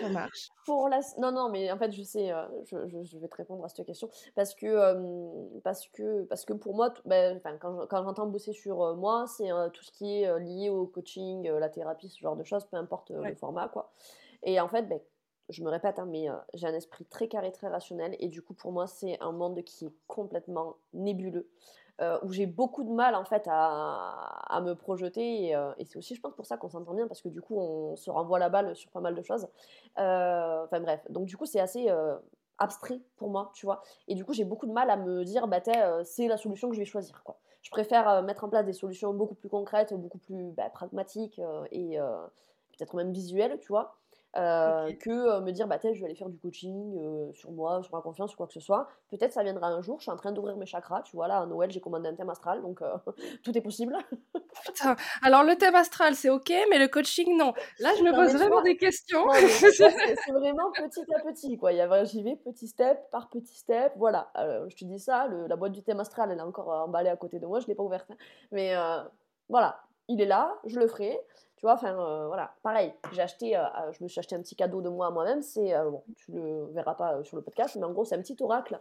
[0.00, 0.50] Ça marche.
[0.64, 1.00] Pour la...
[1.18, 3.86] Non, non, mais en fait, je sais, euh, je, je, vais te répondre à cette
[3.86, 4.08] question.
[4.34, 8.82] Parce que, euh, parce que, parce que pour moi, ben, quand, quand j'entends bosser sur
[8.82, 12.44] euh, moi, c'est tout ce qui est lié au coaching, la thérapie, ce genre de
[12.44, 13.68] choses, peu importe le format.
[13.68, 13.92] quoi.
[14.42, 15.00] Et en fait, ben,
[15.48, 18.16] je me répète, hein, mais j'ai un esprit très carré, très rationnel.
[18.18, 21.48] Et du coup, pour moi, c'est un monde qui est complètement nébuleux.
[22.02, 25.56] Euh, où j'ai beaucoup de mal en fait à, me projeter.
[25.56, 27.58] Euh, et, c'est aussi je pense pour ça qu'on s'entend bien parce que du coup
[27.58, 29.48] on se renvoie la balle sur pas mal de choses.
[29.98, 31.00] Euh, enfin bref.
[31.08, 31.88] Donc du coup c'est assez
[32.58, 33.82] abstrait pour moi tu vois.
[34.08, 35.60] Et du coup j'ai beaucoup de mal à me dire bah
[36.04, 37.38] c'est la solution que je vais choisir quoi.
[37.62, 41.40] Je préfère mettre en place des solutions beaucoup plus concrètes beaucoup plus bah, pragmatiques
[41.72, 41.98] et
[42.76, 43.96] peut-être même visuelles tu vois
[44.36, 47.82] euh, que euh, me dire bah je vais aller faire du coaching euh, sur moi,
[47.82, 48.88] sur ma confiance ou quoi que ce soit.
[49.08, 49.98] Peut-être ça viendra un jour.
[49.98, 51.02] Je suis en train d'ouvrir mes chakras.
[51.02, 52.80] Tu vois là à Noël j'ai commandé un thème astral donc
[53.42, 53.96] tout est possible.
[54.64, 54.96] Putain.
[55.22, 57.54] Alors le thème astral c'est ok mais le coaching non.
[57.78, 59.26] Là je me pose vraiment des questions.
[59.30, 59.88] c'est
[60.32, 61.72] vraiment petit à petit quoi.
[62.04, 63.92] J'y vais petit step par petit step.
[63.96, 64.30] Voilà.
[64.36, 65.28] je te dis ça.
[65.28, 67.60] la boîte du thème astral elle est encore emballée à côté de moi.
[67.60, 68.10] Je l'ai pas ouverte.
[68.10, 68.16] Hein.
[68.52, 68.74] Mais
[69.48, 69.80] voilà.
[70.08, 70.54] Il est là.
[70.66, 71.18] Je le ferai.
[71.66, 74.54] Vois, enfin euh, voilà, pareil, j'ai acheté, euh, euh, je me suis acheté un petit
[74.54, 77.82] cadeau de moi à moi-même, c'est, bon, tu le verras pas sur le podcast, mais
[77.82, 78.78] en gros, c'est un petit oracle.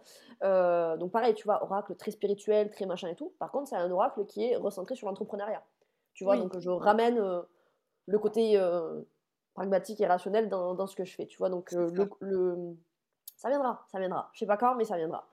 [0.99, 3.33] donc pareil, tu vois, oracle très spirituel, très machin et tout.
[3.39, 5.63] Par contre, c'est un oracle qui est recentré sur l'entrepreneuriat.
[6.13, 7.19] Tu vois, donc je ramène
[8.05, 8.63] le côté
[9.55, 11.49] pragmatique et rationnel dans, dans, ce que je fais, tu vois.
[11.49, 12.75] Donc le,
[13.35, 14.29] ça viendra, ça viendra.
[14.33, 15.27] Je sais pas quand, mais ça viendra.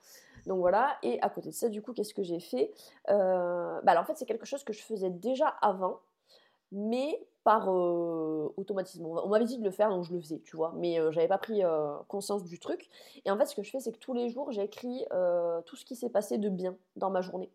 [0.46, 2.72] Donc voilà, et à côté de ça, du coup, qu'est-ce que j'ai fait?
[3.08, 6.00] Bah, alors, En fait, c'est quelque chose que je faisais déjà avant,
[6.70, 9.04] mais par automatisme.
[9.06, 11.38] On m'avait dit de le faire, donc je le faisais, tu vois, mais j'avais pas
[11.38, 11.62] pris
[12.08, 12.88] conscience du truc.
[13.24, 15.04] Et en fait, ce que je fais, c'est que tous les jours, j'écris
[15.66, 17.50] tout ce qui s'est passé de bien dans ma journée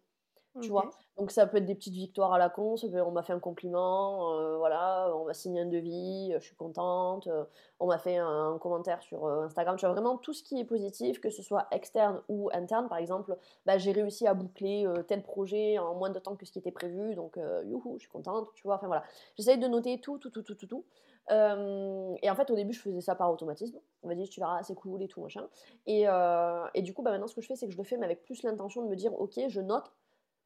[0.62, 0.90] tu vois.
[1.18, 4.34] Donc ça peut être des petites victoires à la con, on m'a fait un compliment,
[4.34, 7.44] euh, voilà, on m'a signé un devis, euh, je suis contente, euh,
[7.80, 11.20] on m'a fait un, commentaire sur Instagram, tu vois, vraiment tout ce qui est positif,
[11.20, 13.36] que ce soit externe ou interne, par exemple,
[13.66, 16.72] bah, j'ai réussi à boucler tel projet en moins de temps que ce qui était
[16.72, 19.04] prévu, donc youhou, je suis contente, tu vois, enfin voilà.
[19.38, 20.86] J'essaye de noter tout, tout, tout, tout, tout, tout.
[21.32, 23.80] et en fait, au début, je faisais ça par automatisme.
[24.04, 25.48] On m'a dit, tu verras, c'est cool et tout, machin.
[25.88, 26.06] Et,
[26.74, 28.06] et du coup, bah, maintenant, ce que je fais, c'est que je le fais, mais
[28.06, 29.92] avec plus l'intention de me dire, ok, je note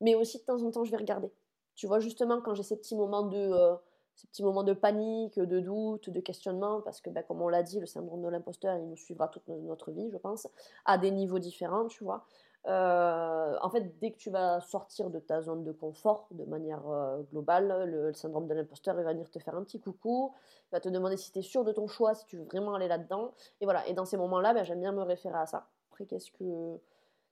[0.02, 1.32] mais aussi de temps en temps je vais regarder.
[1.76, 3.76] Tu vois, justement, quand j'ai ces petits moments de, euh,
[4.16, 7.64] ces petits moments de panique, de doute, de questionnement, parce que, ben, comme on l'a
[7.64, 10.48] dit, le syndrome de l'imposteur, il nous suivra toute notre vie, je pense,
[10.86, 12.26] à des niveaux différents, tu vois.
[12.68, 16.88] Euh, en fait, dès que tu vas sortir de ta zone de confort de manière
[16.90, 20.32] euh, globale, le, syndrome de l'imposteur, il va venir te faire un petit coucou,
[20.68, 22.76] il va te demander si tu es sûr de ton choix, si tu veux vraiment
[22.76, 23.34] aller là-dedans.
[23.62, 25.68] Et voilà, et dans ces moments-là, ben, j'aime bien me référer à ça.
[25.90, 26.80] Après, qu'est-ce que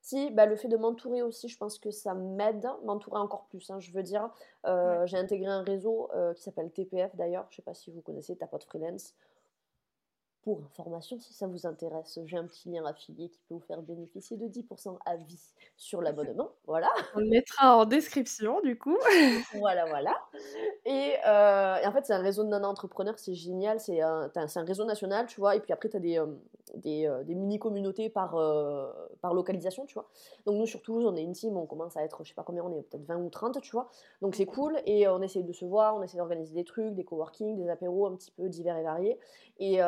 [0.01, 3.69] si, bah, le fait de m'entourer aussi, je pense que ça m'aide, m'entourer encore plus.
[3.69, 4.29] Hein, je veux dire,
[4.65, 7.91] euh, j'ai intégré un réseau euh, qui s'appelle TPF d'ailleurs, je ne sais pas si
[7.91, 9.13] vous connaissez, ta pote freelance.
[10.41, 13.81] Pour information, si ça vous intéresse, j'ai un petit lien affilié qui peut vous faire
[13.81, 16.49] bénéficier de 10% à vie sur l'abonnement.
[16.65, 16.87] Voilà.
[17.13, 18.97] On le mettra en description, du coup.
[19.59, 20.15] voilà, voilà.
[20.85, 23.81] Et, euh, et, en fait, c'est un réseau de nana-entrepreneurs, c'est génial.
[23.81, 25.57] C'est un, un, réseau national, tu vois.
[25.57, 26.23] Et puis après, tu as des,
[26.75, 28.37] des, euh, des mini-communautés par,
[29.21, 30.09] par localisation, tu vois.
[30.45, 32.43] Donc nous, sur Toulouse, on est une team, on commence à être, je sais pas
[32.43, 33.89] combien on est, peut-être 20 ou 30, tu vois.
[34.21, 34.79] Donc c'est cool.
[34.85, 38.07] Et on essaye de se voir, on essaie d'organiser des trucs, des coworking, des apéros
[38.07, 39.19] un petit peu divers et variés.
[39.59, 39.79] Et,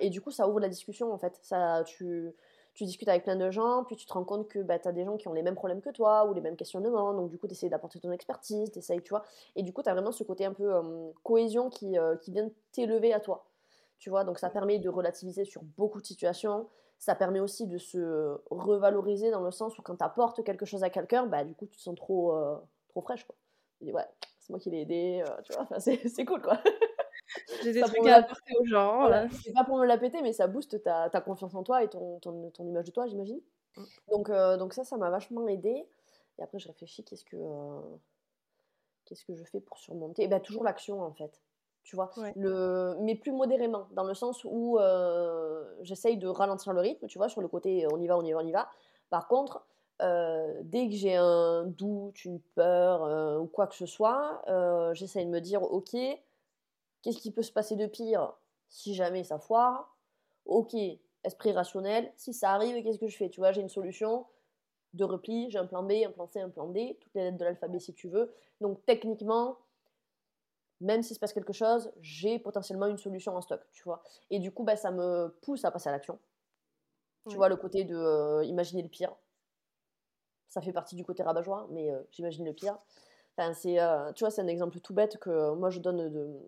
[0.00, 1.38] et du coup, ça ouvre la discussion, en fait.
[1.42, 2.34] Ça, tu
[2.78, 4.92] tu discutes avec plein de gens, puis tu te rends compte que bah, tu as
[4.92, 7.36] des gens qui ont les mêmes problèmes que toi ou les mêmes questionnements, donc du
[7.36, 9.24] coup tu essaies d'apporter ton expertise, tu tu vois,
[9.56, 10.72] et du coup tu as vraiment ce côté un peu
[11.24, 13.46] cohésion qui, euh, qui vient t'élever à toi,
[13.98, 16.68] tu vois, donc ça permet de relativiser sur beaucoup de situations,
[16.98, 20.82] ça permet aussi de se revaloriser dans le sens où quand tu apportes quelque chose
[20.82, 22.56] à quelqu'un, bah du coup tu te sens trop, euh,
[22.88, 23.36] trop fraîche, quoi.
[23.78, 24.06] Tu dis ouais,
[24.38, 26.58] c'est moi qui l'ai aidé, euh, tu vois, c'est cool, quoi.
[27.62, 29.08] J'ai des trucs à apporter aux gens.
[29.44, 31.88] C'est pas pour me la péter, mais ça booste ta, ta confiance en toi et
[31.88, 33.40] ton, ton, ton image de toi, j'imagine.
[33.76, 33.82] Mm.
[34.10, 35.86] Donc, euh, donc ça, ça m'a vachement aidé.
[36.38, 37.80] Et après, je réfléchis, qu'est-ce que, euh,
[39.04, 40.22] qu'est-ce que je fais pour surmonter?
[40.22, 41.40] Et eh bien, toujours l'action, en fait.
[41.88, 42.96] Tu vois le...
[43.00, 47.30] Mais plus modérément, dans le sens où euh, j'essaye de ralentir le rythme, tu vois,
[47.30, 48.68] sur le côté on y va, on y va, on y va.
[49.08, 49.64] Par contre,
[50.00, 54.42] dès que j'ai un doute, une peur ou quoi que ce soit,
[54.92, 55.96] j'essaye de me dire, ok,
[57.02, 58.32] Qu'est-ce qui peut se passer de pire
[58.68, 59.96] si jamais ça foire?
[60.46, 60.74] Ok,
[61.24, 62.12] esprit rationnel.
[62.16, 63.28] Si ça arrive, qu'est-ce que je fais?
[63.28, 64.26] Tu vois, j'ai une solution
[64.94, 67.38] de repli, j'ai un plan B, un plan C, un plan D, toutes les lettres
[67.38, 68.32] de l'alphabet si tu veux.
[68.60, 69.58] Donc techniquement,
[70.80, 74.02] même s'il se passe quelque chose, j'ai potentiellement une solution en stock, tu vois.
[74.30, 76.18] Et du coup, bah, ça me pousse à passer à l'action.
[77.28, 79.14] Tu vois, le côté de euh, imaginer le pire.
[80.48, 82.78] Ça fait partie du côté rabat-joie, mais euh, j'imagine le pire.
[83.36, 86.38] Enfin, c'est, euh, tu vois, c'est un exemple tout bête que moi je donne de,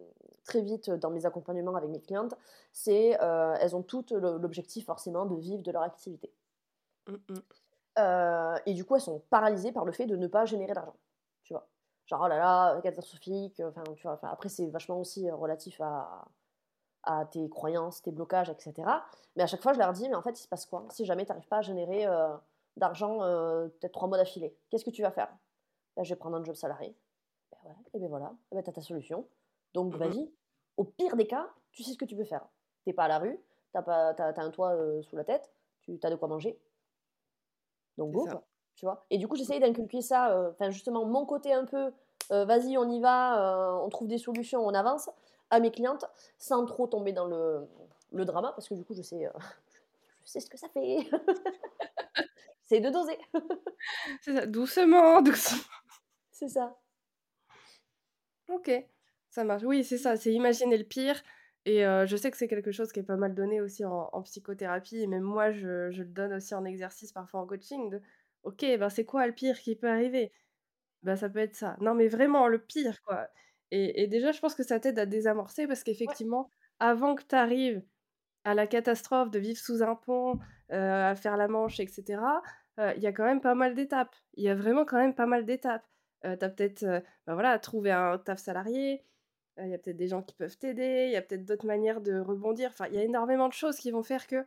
[0.44, 2.34] très vite dans mes accompagnements avec mes clientes,
[2.72, 3.10] c'est
[3.60, 6.32] elles ont toutes l'objectif forcément de vivre de leur activité.
[7.08, 7.34] Mmh.
[7.98, 10.96] Euh, et du coup, elles sont paralysées par le fait de ne pas générer d'argent.
[12.10, 13.62] Genre oh là là, catastrophique.
[13.64, 14.18] Enfin, tu vois.
[14.22, 16.24] après, c'est vachement aussi relatif à,
[17.04, 18.74] à tes croyances, tes blocages, etc.
[19.36, 20.86] Mais à chaque fois, je leur dis, mais en fait, il se passe quoi?
[20.90, 22.36] Si jamais tu n'arrives pas à générer euh,
[22.76, 25.32] d'argent peut-être trois mois d'affilée, qu'est-ce que tu vas faire?
[25.96, 26.96] Ben, Je vais prendre un job salarié.
[27.52, 29.24] Ben ouais, et ben voilà, ben, tu as ta solution.
[29.72, 30.32] Donc, mmh vas-y.
[30.78, 32.44] Au pire des cas, tu sais ce que tu peux faire.
[32.84, 33.38] T'es pas à la rue,
[33.72, 35.52] t'as pas, as, un toit euh, sous la tête,
[35.82, 36.58] tu as de quoi manger.
[37.98, 38.42] Donc, go, quoi,
[38.76, 41.92] Tu vois Et du coup, j'essaye d'inculquer ça, euh, enfin, justement, mon côté un peu,
[42.30, 45.10] euh, vas-y, on y va, on trouve des solutions, on avance,
[45.50, 46.06] à mes clientes,
[46.38, 47.68] sans trop tomber dans le,
[48.12, 49.28] le drama, parce que du coup, je sais,
[50.24, 50.98] je sais ce que ça fait.
[52.62, 53.18] C'est de doser.
[54.22, 55.58] C'est ça, doucement, doucement.
[56.30, 56.76] C'est ça.
[58.48, 58.70] Ok.
[59.28, 59.62] Ça marche.
[59.64, 61.20] Oui, c'est ça, c'est imaginer le pire.
[61.66, 65.02] Et je sais que c'est quelque chose qui est pas mal donné aussi en, psychothérapie.
[65.02, 67.90] Et même moi, je, je, le donne aussi en exercice, parfois en coaching.
[67.90, 68.00] De,
[68.44, 70.32] ok, ben c'est quoi le pire qui peut arriver?
[71.02, 71.76] Ben ça peut être ça.
[71.80, 73.28] Non, mais vraiment, le pire, quoi.
[73.70, 77.34] Et, et déjà, je pense que ça t'aide à désamorcer parce qu'effectivement, avant que tu
[77.34, 77.82] arrives
[78.44, 80.38] à la catastrophe de vivre sous un pont,
[80.70, 82.22] à faire la manche, etc.,
[82.78, 84.14] il y a quand même pas mal d'étapes.
[84.34, 85.86] Il y a vraiment quand même pas mal d'étapes.
[86.22, 86.84] tu as peut-être
[87.26, 89.04] ben voilà, trouvé un taf salarié,
[89.58, 92.00] il y a peut-être des gens qui peuvent t'aider, il y a peut-être d'autres manières
[92.00, 92.70] de rebondir.
[92.70, 94.44] Enfin, il y a énormément de choses qui vont faire que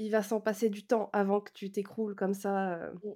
[0.00, 3.14] il va s'en passer du temps avant que tu t'écroules comme ça mmh.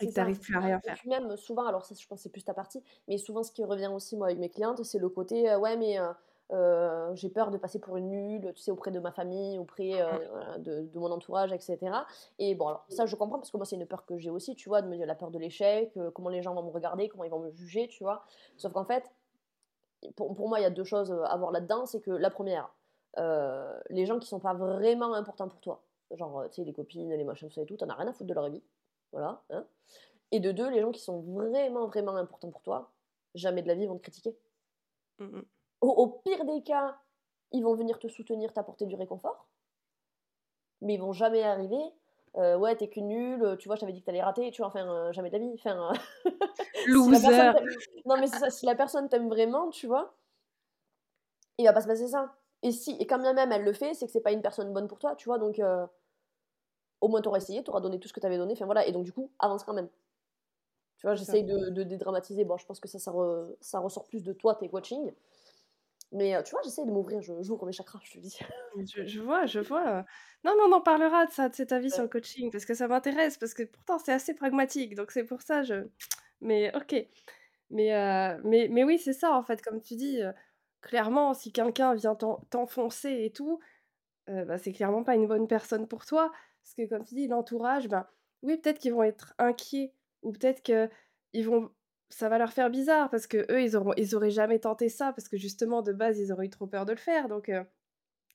[0.00, 0.96] et que tu n'arrives plus à rien faire.
[1.04, 3.64] Et même souvent, alors ça, je pense c'est plus ta partie, mais souvent ce qui
[3.64, 5.98] revient aussi moi avec mes clientes, c'est le côté ouais mais
[7.14, 9.90] j'ai peur de passer pour une nulle, tu sais, auprès de ma famille, auprès
[10.58, 11.78] de, de, mon entourage, etc.
[12.38, 14.54] Et bon, alors ça, je comprends parce que moi, c'est une peur que j'ai aussi,
[14.54, 17.08] tu vois, de me dire la peur de l'échec, comment les gens vont me regarder,
[17.08, 18.24] comment ils vont me juger, tu vois.
[18.56, 19.10] Sauf qu'en fait,
[20.16, 21.86] pour, moi, il y a deux choses à voir là-dedans.
[21.86, 22.72] C'est que la première,
[23.18, 25.82] euh, les gens qui sont pas vraiment importants pour toi,
[26.16, 28.12] genre, tu sais, les copines, les machins, tout ça et tout, t'en as rien à
[28.12, 28.62] foutre de leur vie.
[29.12, 29.42] Voilà.
[29.50, 29.64] Hein.
[30.32, 32.90] et de deux, les gens qui sont vraiment, vraiment importants pour toi,
[33.34, 34.36] jamais de la vie vont te critiquer.
[35.18, 35.40] Mmh.
[35.80, 36.98] Au, pire des cas,
[37.52, 39.48] ils vont venir te soutenir, t'apporter du réconfort,
[40.82, 41.80] mais ils vont jamais arriver
[42.36, 44.68] euh, ouais, t'es qu'une nulle, tu vois, je t'avais dit que t'allais rater, tu vois,
[44.68, 45.50] enfin, euh, jamais de la vie.
[45.54, 45.92] Enfin,
[46.86, 47.52] Loser.
[48.04, 50.14] non, mais c'est ça, si la personne t'aime vraiment, tu vois,
[51.56, 52.34] il va pas se passer ça.
[52.62, 54.72] Et si, et quand bien même elle le fait, c'est que c'est pas une personne
[54.72, 55.86] bonne pour toi, tu vois, donc euh,
[57.00, 59.04] au moins t'auras essayé, t'auras donné tout ce que t'avais donné, enfin voilà, et donc
[59.04, 59.88] du coup, avance quand même.
[60.98, 62.44] Tu vois, j'essaye de, de, dédramatiser.
[62.44, 63.12] Bon, je pense que ça, ça,
[63.60, 65.12] ça ressort plus de toi, tes coachings.
[66.10, 68.38] Mais tu vois, j'essaie de m'ouvrir, je j'ouvre mes chakras, je te dis.
[69.06, 70.04] Je, vois, je vois.
[70.44, 72.86] Non, non, on parlera de ça, de cet avis sur le coaching, parce que ça
[72.86, 75.88] m'intéresse, parce que pourtant c'est assez pragmatique, donc c'est pour ça, je...
[76.40, 76.94] Mais ok.
[77.70, 80.20] Mais, mais, mais oui, c'est ça, en fait, comme tu dis,
[80.80, 83.58] clairement, si quelqu'un vient t'enfoncer et tout,
[84.28, 86.30] bah, c'est clairement pas une bonne personne pour toi.
[86.68, 88.06] Parce que comme tu dis, l'entourage, ben,
[88.42, 90.90] oui, peut-être qu'ils vont être inquiets ou peut-être que
[91.42, 91.70] vont
[92.10, 95.12] ça va leur faire bizarre parce que eux ils auront ils auraient jamais tenté ça
[95.12, 97.50] parce que justement de base, ils auraient eu trop peur de le faire donc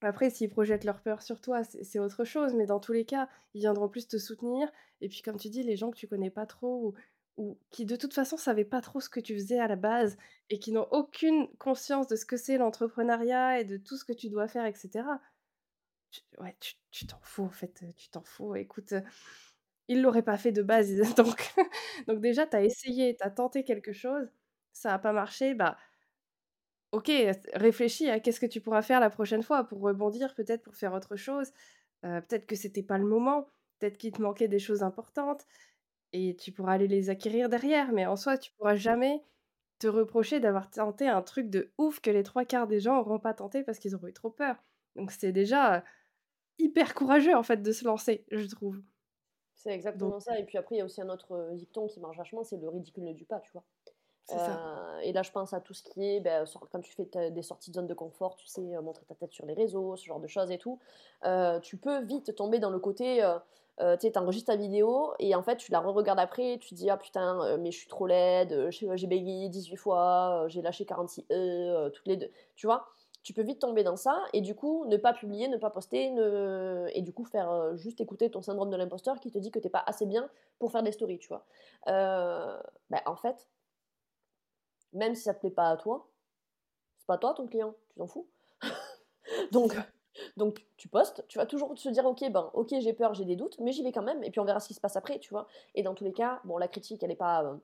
[0.02, 3.28] après s'ils projettent leur peur sur toi, c'est autre chose mais dans tous les cas,
[3.54, 4.72] ils viendront plus te soutenir
[5.02, 6.94] et puis comme tu dis, les gens que tu connais pas trop
[7.38, 10.18] ou qui de toute façon savaient pas trop ce que tu faisais à la base
[10.50, 14.14] et qui n'ont aucune conscience de ce que c'est l'entrepreneuriat et de tout ce que
[14.14, 15.20] tu dois faire et cetera.
[15.20, 15.33] Tu
[16.40, 16.56] ouais,
[16.92, 18.56] tu t'en fous en fait, tu t'en fous.
[18.56, 18.94] Écoute,
[19.88, 21.54] ils l'auraient pas fait de base, donc
[22.08, 24.28] donc déjà tu as essayé, tu as tenté quelque chose,
[24.74, 25.78] ça a pas marché, bah
[26.92, 27.12] OK,
[27.56, 30.94] réfléchis à qu'est-ce que tu pourras faire la prochaine fois pour rebondir, peut-être pour faire
[30.94, 31.52] autre chose.
[32.06, 33.48] Heu, peut-être que c'était pas le moment,
[33.80, 35.44] peut-être qu'il te manquait des choses importantes
[36.14, 39.24] et tu pourras aller les acquérir derrière, mais en soi, tu pourras jamais
[39.80, 43.20] te reprocher d'avoir tenté un truc de ouf que les trois quarts des gens auront
[43.20, 44.58] pas tenté parce qu'ils auront eu trop peur.
[44.96, 45.84] Donc c'est déjà,
[46.60, 48.82] hyper courageux en fait de se lancer, je trouve.
[49.56, 52.18] C'est exactement ça et puis après il y a aussi un autre, dicton qui marche
[52.18, 53.64] vachement, c'est le ridicule ne tue pas, tu vois?
[54.26, 54.60] Ça.
[54.60, 57.44] Heu et là je pense à tout ce qui est, sor quand tu fais des
[57.44, 60.20] sorties de zone de confort, tu sais, montrer ta tête sur les réseaux, ce genre
[60.22, 60.80] de choses et tout,
[61.64, 63.18] tu peux vite tomber dans le côté,
[63.80, 66.76] tu sais, tu enregistres ta vidéo et en fait tu la reregardes après tu te
[66.76, 70.86] dis: «Ah putain, mais je suis trop laide, j'ai j'ai bégayé 18 fois, j'ai lâché
[70.86, 72.88] 46 E, toutes les deux tu vois?
[73.24, 76.14] Tu peux vite tomber dans ça et du coup, ne pas publier, ne pas poster,
[76.94, 79.68] et du coup faire, juste écouter ton syndrome de l'imposteur qui te dit que tu
[79.68, 81.46] es pas assez bien pour faire des stories, tu vois?
[81.88, 82.58] Heu,
[82.90, 83.48] bah, en fait
[84.94, 86.08] même si ça te plaît pas à toi,
[87.00, 88.30] c'est pas toi ton client, tu t'en fous.
[89.52, 89.76] Donc
[90.38, 93.36] donc tu postes, tu vas toujours te dire: «OK, ben, OK, j'ai peur, j'ai des
[93.36, 95.20] doutes, mais j'y vais quand même et puis on verra ce qui se passe après»,
[95.20, 95.48] tu vois?
[95.76, 97.62] Et dans tous les cas, bon la critique elle est pas, heu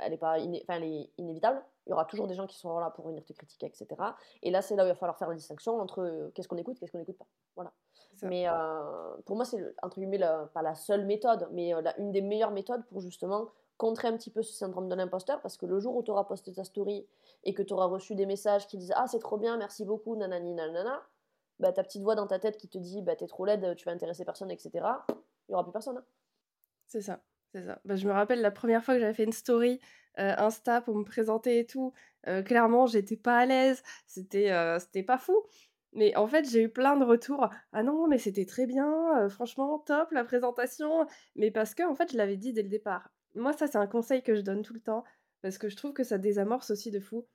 [0.00, 1.62] elle est pas elle est inévitable.
[1.86, 4.16] Il y aura toujours des gens qui seront là pour venir te critiquer et cetera
[4.42, 6.78] et là, c'est là où il va falloir faire la distinction entre, qu'est-ce qu'on écoute,
[6.78, 7.26] qu'est-ce qu'on écoute pas.
[7.56, 7.72] Voilà.
[8.22, 12.12] Mais heu, pour moi, c'est entre guillemets la pas la seule méthode, mais la une
[12.12, 15.66] des meilleures méthodes pour justement contrer un petit peu ce syndrome de l'imposteur parce que
[15.66, 17.06] le jour où tu auras posté ta story
[17.42, 20.16] et que tu auras reçu des messages qui disent: «Ah c'est trop bien, merci beaucoup,
[20.16, 21.02] nanani nanana»,
[21.58, 23.74] bah, ta petite voix dans ta tête qui te dit: «Bah, tu es trop laide,
[23.76, 25.04] tu vas intéresser personne et cetera»,
[25.48, 26.04] il y aura plus personne, hein.
[26.86, 27.20] C'est ça,
[27.54, 27.80] c'est ça.
[27.84, 29.80] Bah, je me rappelle la première fois que j'avais fait une story,
[30.18, 31.92] heu, Insta pour me présenter et tout,
[32.28, 35.34] heu, clairement j'étais pas à l'aise, c'était, heu, c'était pas fou.
[35.94, 39.28] Mais en fait, j'ai eu plein de retours: «Ah non, mais c'était très bien, heu,
[39.28, 43.10] franchement top la présentation», mais parce qu'en fait, je l'avais dit dès le départ.
[43.36, 45.04] Moi, ça, c'est un conseil que je donne tout le temps
[45.42, 47.26] parce que je trouve que ça désamorce aussi de fou.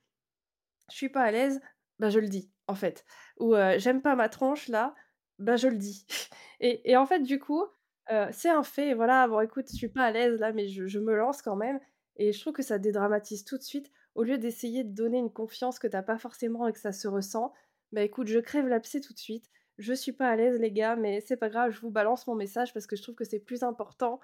[0.91, 1.61] Je suis pas à l'aise,
[1.99, 3.05] bah, je le dis, en fait.
[3.39, 4.95] Ou, j'aime pas ma tronche là,
[5.39, 6.05] bah, je le dis.
[6.61, 7.63] Et et en fait, du coup,
[8.12, 10.99] heu, c'est un fait, voilà, bon écoute, je suis pas à l'aise là, mais je
[10.99, 11.80] me lance quand même
[12.18, 13.91] et je trouve que ça dédramatise tout de suite.
[14.16, 16.91] Au lieu d'essayer de donner une confiance que tu as pas forcément et que ça
[16.91, 17.53] se ressent,
[17.91, 19.49] bah, écoute, je crève l'abcès tout de suite.
[19.78, 22.36] Je suis pas à l'aise les gars, mais c'est pas grave, je vous balance mon
[22.36, 24.20] message parce que je trouve que c'est plus important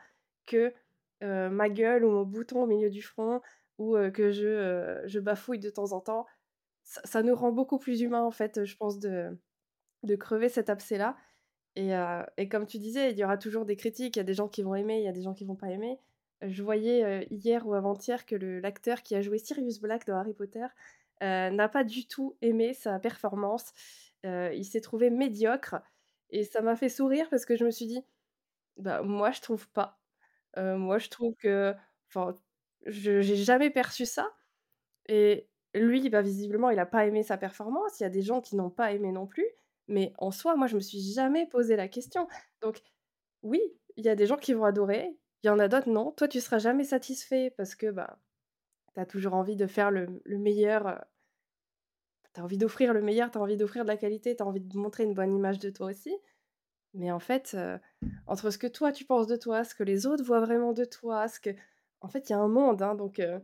[0.46, 0.74] que,
[1.24, 3.42] heu, ma gueule ou mon bouton au milieu du front
[3.78, 6.26] ou, heu, que je, je bafouille de temps en temps.
[6.84, 9.38] Ça ça nous rend beaucoup plus humains en fait, je pense de
[10.04, 11.18] de crever cet abcès-là
[11.76, 14.16] et comme tu disais, il y aura toujours des critiques.
[14.16, 15.56] Il y a des gens qui vont aimer, il y a des gens qui vont
[15.56, 16.00] pas aimer.
[16.42, 20.66] Je voyais, hier ou avant-hier que l'acteur qui a joué Sirius Black dans Harry Potter,
[21.22, 23.74] n'a pas du tout aimé sa performance.
[24.24, 25.76] Il s'est trouvé médiocre
[26.30, 28.04] et ça m'a fait sourire parce que je me suis dit:
[28.78, 30.00] «Bah, moi je trouve pas».
[30.58, 31.74] Moi je trouve que
[32.10, 32.38] enfin,
[32.86, 34.34] j'ai jamais perçu ça
[35.08, 38.00] et lui, bah, visiblement, il a pas aimé sa performance.
[38.00, 39.46] Il y a des gens qui n'ont pas aimé non plus,
[39.88, 42.28] mais en soi, moi, je me suis jamais posé la question.
[42.62, 42.82] Donc
[43.44, 43.62] oui,
[43.98, 46.12] il y a des gens qui vont adorer, il y en a d'autres non.
[46.14, 48.20] Toi, tu seras jamais satisfait parce que, bah,
[48.96, 50.96] tu as toujours envie de faire le le meilleur, heu
[52.34, 54.46] tu as envie d'offrir le meilleur, tu as envie d'offrir de la qualité, tu as
[54.46, 56.16] envie de montrer une bonne image de toi aussi.
[56.94, 57.80] Mais en fait, heu,
[58.28, 60.86] entre ce que toi tu penses de toi, ce que les autres voient vraiment de
[60.86, 61.52] toi, ce que
[62.02, 63.42] en fait, il y a un monde, hein, donc heu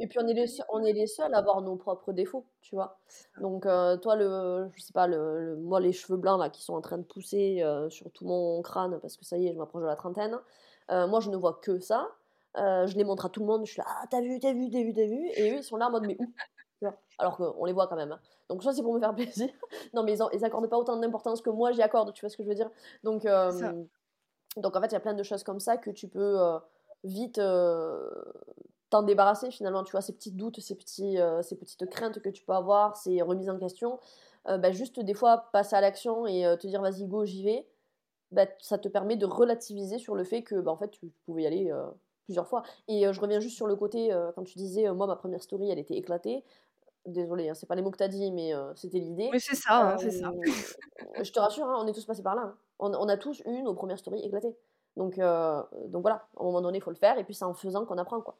[0.00, 2.74] Et puis on est les on est les seuls à avoir nos propres défauts, tu
[2.74, 2.98] vois?
[3.08, 3.40] Ça.
[3.40, 6.62] Donc heu, toi le je sais pas le le moi les cheveux blancs là qui
[6.62, 9.52] sont en train de pousser, heu, sur tout mon crâne parce que ça y est,
[9.52, 10.38] je m'approche de la trentaine,
[10.90, 12.08] heu, moi je ne vois que ça,
[12.56, 14.46] je les montre à tout le monde, je suis là: «Ah tu as vu, tu
[14.46, 16.04] as vu, tu as vu, tu as vu?» et eux ils sont là en mode:
[16.04, 16.32] «Mais où?»
[17.18, 18.20] Alors qu'on les voit quand même, hein.
[18.48, 19.50] Donc soit c'est pour me faire plaisir,
[19.94, 22.30] non mais ils en ils accordent pas autant d'importance que moi j'y accorde, tu vois
[22.30, 22.70] ce que je veux dire?
[23.04, 23.76] Donc ça.
[24.56, 26.38] donc en fait, il y a plein de choses comme ça que tu peux,
[27.04, 27.38] vite,
[28.92, 30.02] t'en débarrasser finalement, tu vois?
[30.02, 33.50] Ces petits doutes, ces petits, heu, ces petites craintes que tu peux avoir, ces remises
[33.50, 33.98] en question,
[34.48, 37.44] heu, bah, juste des fois passer à l'action et heu, te dire: «Vas-y go, j'y
[37.44, 37.68] vais»,
[38.32, 41.44] bah, ça te permet de relativiser sur le fait que, bah, en fait, tu pouvais
[41.44, 41.72] y aller,
[42.26, 45.42] plusieurs fois et je reviens juste sur le côté, quand tu disais, «Moi ma 1re
[45.42, 46.44] story elle était éclatée»,
[47.06, 49.32] Désolée, hein, c'est pas les mots que tu as dit, mais c'était l'idée.
[49.32, 50.30] Oui, c'est ça, hein, c'est ça.
[51.22, 52.58] Je te rassure, hein, on est tous passés par là, hein.
[52.80, 54.56] On on a tous eu nos premières stories éclatées.
[54.96, 57.54] Donc donc voilà, à un moment donné, il faut le faire et puis c'est en
[57.54, 58.38] faisant qu'on apprend, quoi.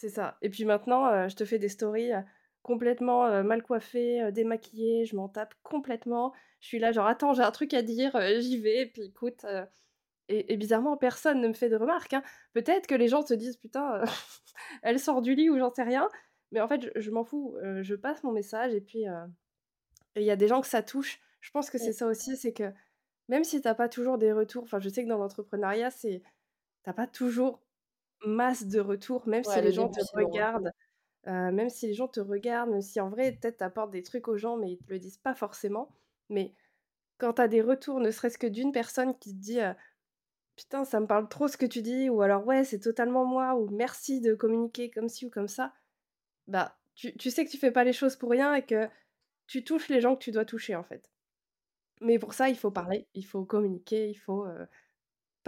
[0.00, 2.22] C'est ça et puis maintenant, heu, je te fais des stories, heu,
[2.62, 6.32] complètement, heu, mal coiffées, heu, démaquillées, je m'en tape complètement.
[6.60, 9.44] Je suis là genre: «Attends, j'ai un truc à dire, j'y vais» et puis écoute,
[10.28, 12.22] et et bizarrement personne ne me fait de remarques, hein.
[12.54, 14.02] Peut-être que les gens se disent: «Putain,
[14.82, 16.08] elle sort du lit» ou j'en sais rien,
[16.52, 19.06] mais en fait, je je m'en fous, je passe mon message et puis,
[20.16, 21.20] il y a des gens que ça touche.
[21.40, 22.72] Je pense que c'est ça aussi, c'est que
[23.28, 26.22] même si tu as pas toujours des retours enfin, je sais que dans l'entrepreneuriat, c'est
[26.84, 27.62] tu as pas toujours
[28.26, 30.72] masse de retours, même si les le gens te regardent,
[31.26, 34.28] même si les gens te regardent, même si en vrai, peut-être tu apportes des trucs
[34.28, 35.92] aux gens, mais ils te le disent pas forcément.
[36.30, 36.54] Mais
[37.18, 39.60] quand tu as des retours, ne serait-ce que d'une personne qui te dit,
[40.56, 43.54] «Putain, ça me parle trop ce que tu dis» ou alors: «Ouais, c'est totalement moi»
[43.54, 45.72] ou «Merci de communiquer comme ci ou comme ça»,
[46.48, 48.88] bah, tu tu sais que tu fais pas les choses pour rien et que
[49.46, 51.10] tu touches les gens que tu dois toucher, en fait.
[52.00, 54.46] Mais pour ça, il faut parler, il faut communiquer, il faut,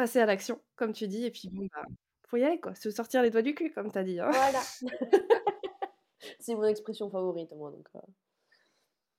[0.01, 1.85] passer à l'action, comme tu dis et puis bon, bah,
[2.31, 4.31] faut y aller, quoi, se sortir les doigts du cul, comme tu as dit, hein.
[4.31, 4.61] Voilà.
[6.39, 8.01] C'est mon expression favorite, moi, donc heu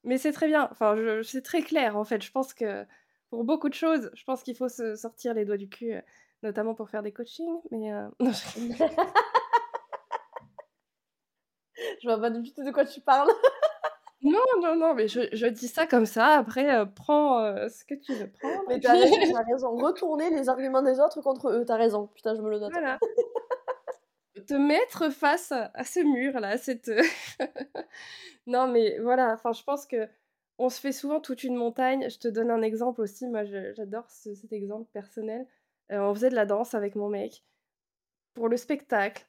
[0.04, 2.22] Mais c'est très bien, enfin, je c'est très clair, en fait.
[2.24, 2.86] Je pense que
[3.30, 6.02] pour beaucoup de choses, je pense qu'il faut se sortir les doigts du cul, heu,
[6.44, 8.60] notamment pour faire des coachings, mais non, je
[12.02, 13.32] Je vois pas du tout de quoi tu parles.
[14.24, 17.84] Non, non, non, mais je je dis ça comme ça, après, heu, prends, heu, ce
[17.86, 19.16] que tu veux prendre Mais tu as puis raison,
[19.52, 19.76] raison.
[19.78, 22.08] Retourner les arguments des autres contre eux, tu as raison.
[22.08, 22.74] Putain, je me le note.
[22.74, 23.00] voilà.
[24.48, 26.90] Te mettre face à ce mur-là, cette,
[28.48, 32.10] non, mais voilà, enfin, je pense qu'on se fait souvent toute une montagne.
[32.10, 35.48] Je te donne un exemple aussi, moi, je j'adore ce cet exemple personnel.
[35.92, 37.44] Heu, on faisait de la danse avec mon mec
[38.36, 39.28] pour le spectacle.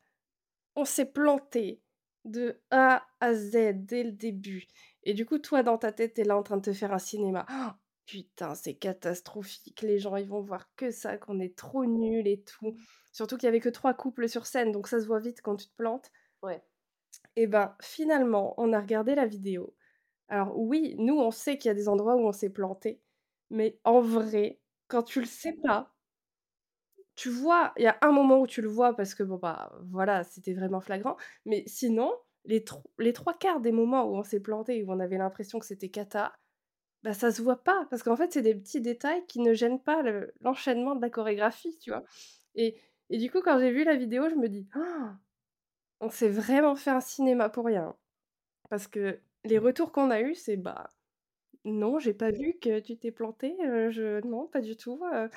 [0.77, 1.82] On s'est planté
[2.25, 4.67] de A à Z dès le début
[5.05, 6.93] et du coup, toi, dans ta tête, tu es là en train de te faire
[6.93, 7.49] un cinéma.
[7.49, 7.73] Oh,
[8.07, 12.43] Putain, c'est catastrophique, les gens, ils vont voir que ça, qu'on est trop nuls et
[12.43, 12.77] tout.
[13.13, 15.57] Surtout qu'il y avait que 3 couples sur scène, donc ça se voit vite quand
[15.57, 16.13] tu te plantes
[16.43, 16.63] Ouais.
[17.37, 19.75] et ben, finalement, on a regardé la vidéo.
[20.29, 23.03] Alors oui, nous, on sait qu'il y a des endroits où on s'est planté,
[23.51, 25.92] mais en vrai, quand tu le sais pas
[27.17, 29.73] tu vois, il y a un moment où tu le vois parce que bon, bah,
[29.91, 32.13] voilà, c'était vraiment flagrant, mais sinon,
[32.45, 32.65] les
[32.99, 36.35] les 3/4 des moments où on s'est planté, où on avait l'impression que c'était cata,
[37.05, 39.83] bah, ça se voit pas parce qu'en fait, c'est des petits détails qui ne gênent
[39.83, 42.05] pas le l'enchaînement de la chorégraphie, tu vois?
[42.57, 42.77] Et
[43.11, 45.17] et du coup, quand j'ai vu la vidéo, je me dis: «Han!
[46.01, 47.97] On s'est vraiment fait un cinéma pour rien».
[48.71, 50.91] Parce que les retours qu'on a eus, c'est: «Bah,
[51.67, 55.31] non, j'ai pas vu que tu t'es planté, heu, je non, pas du tout, heu»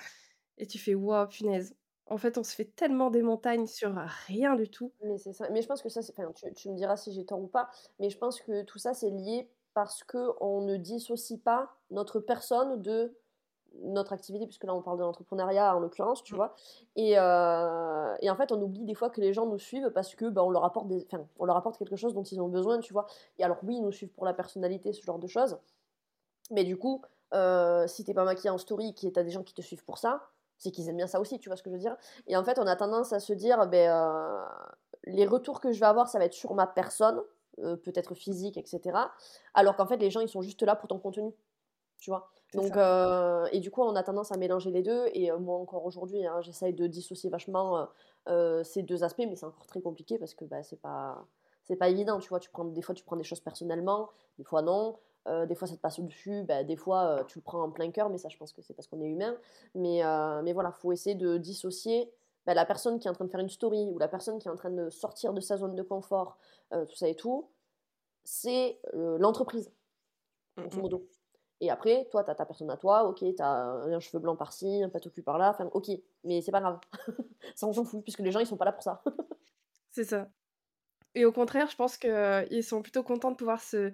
[0.58, 1.76] et tu fais: «Waouh, punaise».
[2.08, 3.94] En fait, on se fait tellement des montagnes sur
[4.28, 4.94] rien du tout.
[5.04, 5.50] Mais c'est ça.
[5.50, 7.48] Mais je pense que ça, c'est enfin, tu tu me diras si j'ai tort ou
[7.48, 12.20] pas, mais je pense que tout ça, c'est lié parce qu'on ne dissocie pas notre
[12.20, 13.14] personne de
[13.84, 16.38] notre activité, puisque là, on parle de l'entrepreneuriat en l'occurrence, tu Mmh.
[16.38, 16.56] vois?
[16.96, 20.16] Et heu et en fait, on oublie des fois que les gens nous suivent parce
[20.16, 21.06] que, bah, on leur apporte des
[21.40, 23.06] on leur apporte quelque chose dont ils ont besoin, tu vois?
[23.40, 25.58] Et alors oui, ils nous suivent pour la personnalité, ce genre de choses,
[26.52, 27.02] mais du coup,
[27.34, 29.62] heu, si tu es pas maquillée en story, que tu as des gens qui te
[29.62, 30.30] suivent pour ça,
[30.66, 31.98] c'est qu'ils aiment bien ça aussi, tu vois ce que je veux dire?
[32.28, 34.42] Et en fait, on a tendance à se dire, beh, heu,
[35.06, 37.22] les retours que je vais avoir, ça va être sur ma personne,
[37.60, 39.12] heu, peut-être physique et cetera,
[39.54, 41.32] alors qu'en fait, les gens, ils sont juste là pour ton contenu,
[42.00, 42.30] tu vois?
[42.54, 45.86] Donc heu et du coup, on a tendance à mélanger les 2 et moi, encore
[45.86, 47.90] aujourd'hui, hein, j'essaye de dissocier vachement,
[48.64, 51.28] ces 2 aspects, mais c'est encore très compliqué parce que, bah, c'est pas
[51.64, 52.40] c'est pas évident, tu vois?
[52.40, 54.10] Tu prends des fois, tu prends des choses personnellement,
[54.40, 55.00] des fois non.
[55.28, 57.72] Heu, des fois, ça te passe au-dessus, bah, des fois, heu, tu le prends en
[57.72, 59.36] plein cœur, mais ça, je pense que c'est parce qu'on est humain.
[59.76, 62.12] Mais heu, mais voilà, faut essayer de dissocier,
[62.46, 64.48] bah, la personne qui est en train de faire une story ou la personne qui
[64.48, 66.38] est en train de sortir de sa zone de confort,
[66.74, 67.50] heu, tout ça et tout,
[68.26, 69.74] c'est, l'entreprise,
[70.58, 70.82] Mmh grosso mh.
[70.82, 71.10] modo.
[71.62, 74.36] Et après, toi, tu as ta personne à toi, OK, tu as un cheveu blanc
[74.36, 75.90] par-ci, un patocu par-là, enfin OK,
[76.24, 76.80] mais c'est pas grave.
[77.56, 79.04] Ça, on s'en fout puisque les gens, ils sont pas là pour ça.
[79.92, 80.30] C'est ça
[81.16, 83.94] et au contraire, je pense qu'ils sont plutôt contents de pouvoir se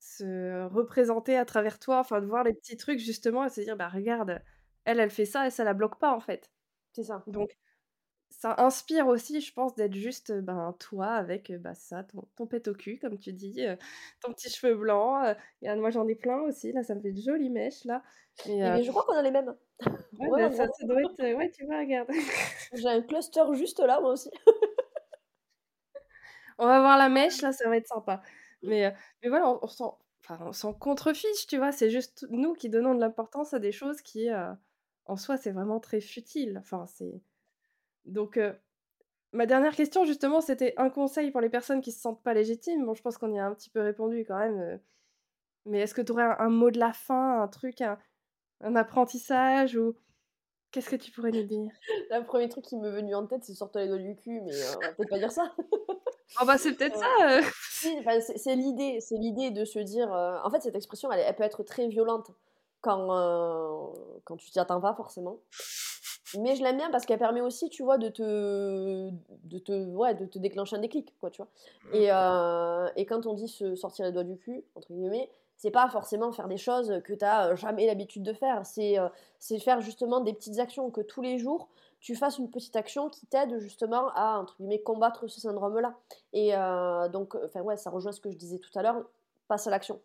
[0.00, 3.76] se représenter à travers toi, enfin, de voir les petits trucs justement et se dire:
[3.76, 4.42] «Bah, regarde,
[4.84, 6.52] elle, elle fait ça et ça la bloque pas, en fait».
[6.92, 7.24] C'est ça.
[7.26, 7.50] Donc
[8.30, 12.68] ça inspire aussi, je pense, d'être juste, ben, toi avec, bah, ça, ton ton pet
[12.68, 13.62] au cul, comme tu dis,
[14.20, 17.12] ton petit cheveu blanc, heu, regarde, moi, j'en ai plein aussi, là, ça me fait
[17.12, 18.02] de jolies mèches, là,
[18.46, 19.54] mais Et je crois qu'on a les mêmes.
[20.18, 22.08] ouais, Ouais, bah, ça ça doit être, ouais, tu vois, regarde.
[22.72, 24.30] j'ai un cluster juste là, moi aussi.
[26.58, 28.22] On va voir la mèche là, ça va être sympa.
[28.62, 28.92] Mais, heu,
[29.22, 31.72] mais voilà, on on s'en enfin, contrefiche, tu vois?
[31.72, 34.48] C'est juste nous qui donnons de l'importance à des choses qui, heu,
[35.06, 36.58] en soi, c'est vraiment très futile.
[36.58, 37.22] Enfin, c'est
[38.06, 38.56] donc, heu
[39.34, 42.86] Ma dernière question justement, c'était un conseil pour les personnes qui se sentent pas légitimes.
[42.86, 44.80] Bon, je pense qu'on y a un petit peu répondu quand même,
[45.66, 47.98] mais est-ce que tu aurais un un mot de la fin, un truc, un
[48.62, 49.96] un apprentissage ou
[50.72, 51.72] qu'est-ce que tu pourrais nous dire?
[52.10, 54.64] Le 1er truc qui m'est venu en tête, c'est sors-toi les doigts du cul, mais
[54.76, 55.54] on va peut-être pas dire ça.
[56.40, 60.12] Oh bah, c'est peut-être Heu, ça, si, enfin, c'est l'idée c'est l'idée de se dire,
[60.12, 62.30] heu en fait, cette expression, elle elle peut être très violente
[62.80, 63.92] quand,
[64.24, 65.38] quand tu t'y attends pas forcément.
[66.38, 69.10] Mais je l'aime bien parce qu'elle permet aussi, tu vois, de te
[69.44, 71.50] de te ouais, de te déclencher un déclic, quoi, tu vois?
[71.92, 71.94] Mmh.
[71.94, 75.88] Et et quand on dit se «sortir les doigts du cul» entre guillemets, c'est pas
[75.90, 78.64] forcément faire des choses que tu as, heu, jamais l'habitude de faire.
[78.64, 78.96] C'est,
[79.38, 81.68] c'est faire justement des petites actions, que tous les jours,
[82.00, 85.94] tu fasses une petite action qui t'aide justement à, entre guillemets, «combattre ce syndrome-là»
[86.32, 89.04] et heu, donc enfin, ouais, ça rejoint ce que je disais tout à l'heure,
[89.48, 90.00] passe à l'action,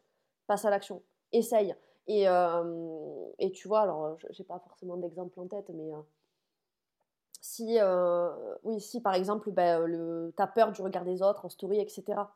[0.48, 1.76] passe à l'action, essaye.
[2.08, 2.26] Et
[3.40, 5.92] et tu vois, alors, j'ai pas forcément d'exemple en tête, mais
[7.42, 7.78] si,
[8.64, 11.50] oui, si par exemple, bah, heu, le tu as peur du regard des autres en
[11.50, 12.36] story et cetera.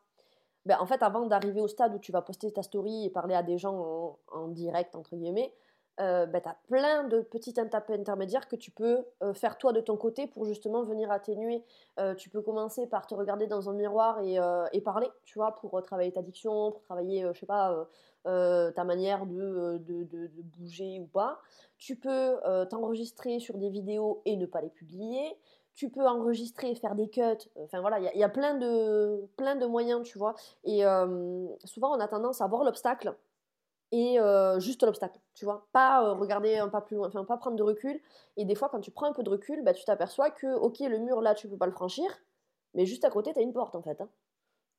[0.66, 3.34] Bah, en fait, avant d'arriver au stade où tu vas poster ta story et parler
[3.34, 5.52] à des gens en en «direct» entre guillemets,
[6.00, 9.72] heu, bah, tu as plein de petites étapes intermédiaires que tu peux, heu, faire toi
[9.72, 11.64] de ton côté pour justement venir atténuer.
[11.98, 14.38] Heu, tu peux commencer par te regarder dans un miroir et
[14.72, 15.54] et parler, tu vois?
[15.56, 17.86] Pour, travailler ta diction, pour travailler, je sais pas,
[18.24, 19.80] ta manière de,
[20.58, 21.40] bouger ou pas.
[21.78, 22.36] Tu peux,
[22.70, 25.36] t'enregistrer sur des vidéos et ne pas les publier.
[25.74, 29.66] Tu peux enregistrer faire des cuts, enfin voilà, il y a plein de plein de
[29.66, 30.34] moyens, tu vois?
[30.64, 30.82] Et
[31.64, 33.14] souvent on a tendance à voir l'obstacle
[33.92, 35.66] et heu, juste l'obstacle, tu vois?
[35.72, 38.00] Pas, heu, regarder un pas plus loin, enfin pas prendre de recul
[38.36, 40.80] et des fois quand tu prends un peu de recul, bah, tu t'aperçois que, OK,
[40.80, 42.10] le mur là, tu peux pas le franchir,
[42.74, 44.10] mais juste à côté, tu as une porte en fait, hein.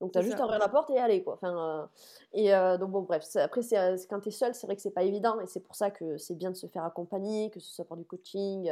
[0.02, 0.42] Donc tu as juste ça.
[0.42, 1.90] à ouvrir la porte et aller quoi, enfin, heu
[2.34, 2.50] et
[2.80, 3.78] donc bon bref, après c'est,
[4.10, 6.18] quand tu es seul, c'est vrai que c'est pas évident et c'est pour ça que
[6.18, 8.72] c'est bien de se faire accompagner, que ce soit par du coaching,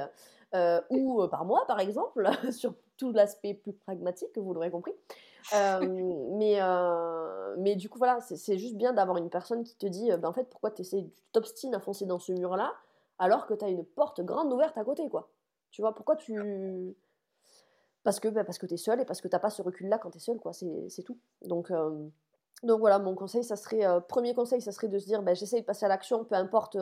[0.90, 4.94] ou, par moi par exemple, sur tout l'aspect plus pragmatique, vous l'aurez compris.
[5.52, 9.86] Hem, mais heu, mais du coup voilà, c'est juste bien d'avoir une personne qui te
[9.88, 10.84] dit, «Bah, en fait, pourquoi tu
[11.32, 12.74] t'obstines à foncer dans ce mur-là,
[13.20, 15.32] alors que tu as une porte grande ouverte à côté, quoi?»
[15.72, 15.96] Tu vois?
[15.96, 16.96] Pourquoi tu
[18.06, 19.98] parce que, parce que tu es seul et parce que tu as pas ce recul-là
[19.98, 21.20] quand tu es seul, quoi, c'est tout.
[21.46, 21.72] Donc
[22.64, 25.62] donc voilà, mon conseil, ça serait, 1er conseil, ça serait de se dire: «Bah, j'essaye
[25.62, 26.78] de passer à l'action, peu importe,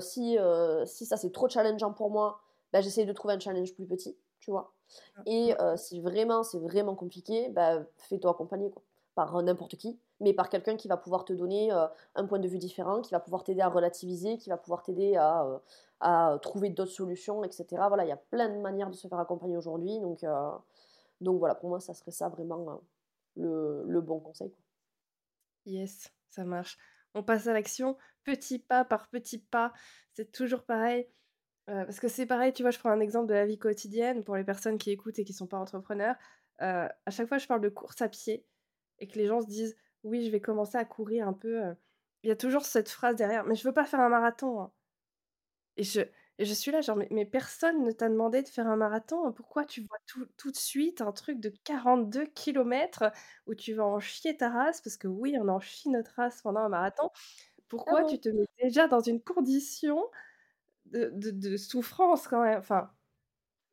[0.00, 0.38] si,
[0.86, 2.40] si ça c'est trop challengeant pour moi,
[2.72, 4.73] bah, j'essaye de trouver un challenge plus petit», tu vois?
[5.16, 8.82] Mmh, Et heu, si vraiment c'est vraiment compliqué, bah, fais-toi accompagner, quoi,
[9.14, 12.38] par, heu, n'importe qui, mais par quelqu'un qui va pouvoir te donner, heu, un point
[12.38, 15.60] de vue différent, qui va pouvoir t'aider à relativiser, qui va pouvoir t'aider à,
[16.00, 17.88] à trouver d'autres solutions et cetera.
[17.88, 20.24] Voilà, il y a plein de manières de se faire accompagner aujourd'hui, donc
[21.20, 22.80] donc voilà, pour moi, ça serait ça vraiment, heu,
[23.36, 24.60] le le bon conseil, quoi.
[25.66, 26.78] Yes, ça marche.
[27.14, 29.72] On passe à l'action, petit pas par petit pas,
[30.12, 31.08] c'est toujours pareil.
[31.68, 34.22] Heu, parce que c'est pareil, tu vois, je prends un exemple de la vie quotidienne
[34.24, 36.16] pour les personnes qui écoutent et qui sont pas entrepreneurs.
[36.60, 38.46] Heu, à chaque fois je parle de course à pied
[38.98, 41.76] et que les gens se disent: «Oui, je vais commencer à courir un peu», heu,
[42.22, 44.72] il y a toujours cette phrase derrière: «Mais je veux pas faire un marathon, hein».
[45.76, 46.00] Et je
[46.38, 49.32] et je suis là genre: «Mais mais personne ne t'a demandé de faire un marathon,
[49.32, 53.04] pourquoi tu vois tout tout de suite un truc de 42 kilomètres
[53.46, 56.42] où tu vas en chier ta race?» parce que oui, on en chie notre race
[56.42, 57.08] pendant un marathon.
[57.86, 60.10] Ah Pourquoi tu te mets déjà dans une condition
[60.86, 62.58] de de de souffrance quand même?
[62.58, 62.92] Enfin,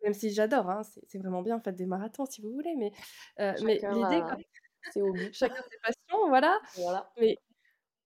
[0.04, 2.92] même si j'adore, hein, c'est c'est vraiment bien, faites des marathons si vous voulez, mais
[3.40, 5.34] heu, mais l'idée quand a ses hobbies.
[5.34, 7.16] chacun ses passions, voilà, Voilà.
[7.20, 7.38] mais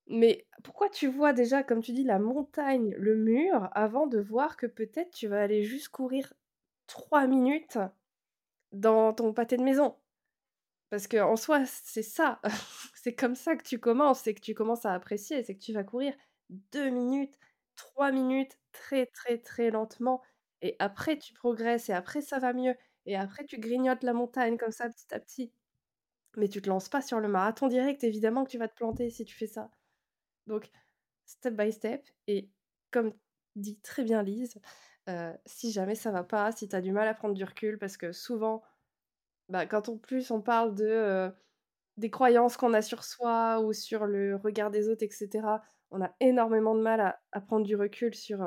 [0.08, 4.58] mais pourquoi tu vois déjà, comme tu dis, la montagne, le mur, avant de voir
[4.58, 6.34] que peut-être tu vas aller juste courir
[6.88, 7.80] 3 minutes
[8.72, 9.98] dans ton pâté de maison?
[10.90, 12.42] Parce qu'en soi, c'est ça,
[12.96, 15.74] c'est comme ça que tu commences, c'est que tu commences à apprécier, c'est que tu
[15.74, 16.14] vas courir
[16.50, 17.36] 2 minutes,
[17.76, 20.22] 3 minutes, très, très, très lentement
[20.62, 24.58] et après tu progresses et après ça va mieux et après tu grignotes la montagne
[24.58, 25.54] comme ça petit à petit.
[26.38, 29.10] Mais tu te lances pas sur le marathon direct, évidemment que tu vas te planter
[29.10, 29.72] si tu fais ça.
[30.48, 30.70] Donc
[31.26, 32.52] step by step et
[32.92, 33.14] comme
[33.56, 34.60] dit très bien Lise,
[35.46, 37.98] si jamais ça va pas, si tu as du mal à prendre du recul parce
[37.98, 38.64] que souvent,
[39.50, 41.32] bah, quand en plus on parle de,
[41.98, 46.02] des croyances qu'on a sur soi ou sur le regard des autres et cetera, on
[46.02, 48.46] a énormément de mal à prendre du recul sur,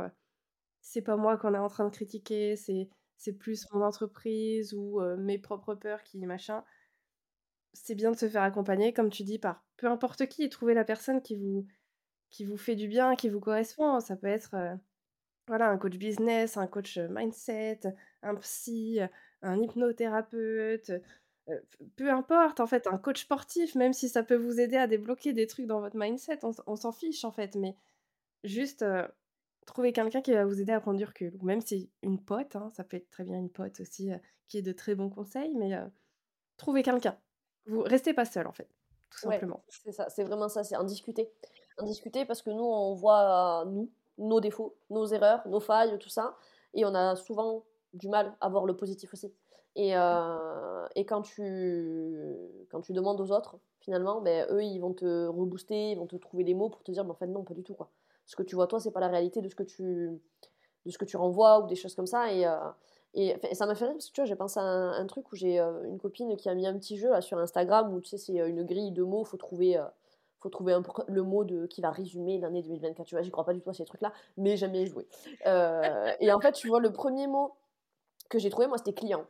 [0.80, 5.38] c'est pas moi qu'on est en train de critiquer, c'est plus mon entreprise ou, mes
[5.38, 6.64] propres peurs qui machin.
[7.72, 10.84] C'est bien de se faire accompagner comme tu dis par peu importe qui trouver la
[10.84, 11.66] personne qui vous
[12.30, 14.00] qui vous fait du bien, qui vous correspond.
[14.00, 14.54] Ça peut être,
[15.46, 17.80] voilà, un coach business, un coach, mindset,
[18.22, 19.00] un psy,
[19.42, 20.92] un hypnothérapeute,
[21.48, 24.86] p peu importe en fait, un coach sportif, même si ça peut vous aider à
[24.86, 27.76] débloquer des trucs dans votre mindset, on s'en on s'en fiche en fait, mais
[28.44, 29.06] juste, heu,
[29.66, 31.36] trouver quelqu'un qui va vous aider à prendre du recul.
[31.40, 34.10] Ou même si une pote, hein, ça peut être très bien une pote aussi
[34.48, 35.76] qui est de très bons conseils, mais
[36.56, 37.18] trouver quelqu'un.
[37.66, 38.68] Vous restez pas seul en fait,
[39.10, 39.62] tout simplement.
[39.68, 41.30] c'est ça, c'est vraiment ça, c'est en discuter.
[41.78, 46.08] En discuter parce que nous, on voit nous, nos défauts, nos erreurs, nos failles, tout
[46.08, 46.36] ça,
[46.74, 49.32] et on a souvent du mal à voir le positif aussi.
[49.78, 49.92] Et,
[50.96, 52.20] et quand, tu,
[52.70, 56.16] quand tu demandes aux autres, finalement, ben, eux, ils vont te rebooster, ils vont te
[56.16, 57.74] trouver des mots pour te dire, mais en fait, non, pas du tout.
[57.74, 57.88] Quoi.
[58.26, 60.20] Ce que tu vois, toi, c'est pas la réalité de ce que tu,
[60.84, 62.32] de ce que tu renvoies ou des choses comme ça.
[62.32, 62.44] Et,
[63.14, 65.36] et, ça m'a fait rire parce que tu vois, j'ai pensé à un, truc où
[65.36, 68.18] j'ai une copine qui a mis un petit jeu là, sur Instagram où tu sais,
[68.18, 69.80] c'est une grille de mots, faut trouver
[70.40, 70.76] faut trouver
[71.08, 73.06] le mot de, qui va résumer l'année 2024.
[73.06, 75.06] Tu vois, j'y crois pas du tout à ces trucs-là, mais jamais joué.
[75.46, 77.54] Euh, et en fait, tu vois, le premier mot
[78.28, 79.24] que j'ai trouvé, moi, c'était client.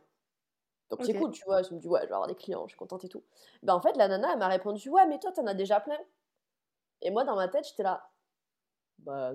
[0.89, 1.61] Donc c'est cool, tu vois.
[1.61, 3.23] Je me dis, ouais, je vais avoir des clients, je suis contente et tout.
[3.63, 5.99] Ben, en fait, la nana, elle m'a répondu, ouais, mais toi, t'en as déjà plein.
[7.01, 8.09] Et moi, dans ma tête, j'étais là,
[8.99, 9.33] bah,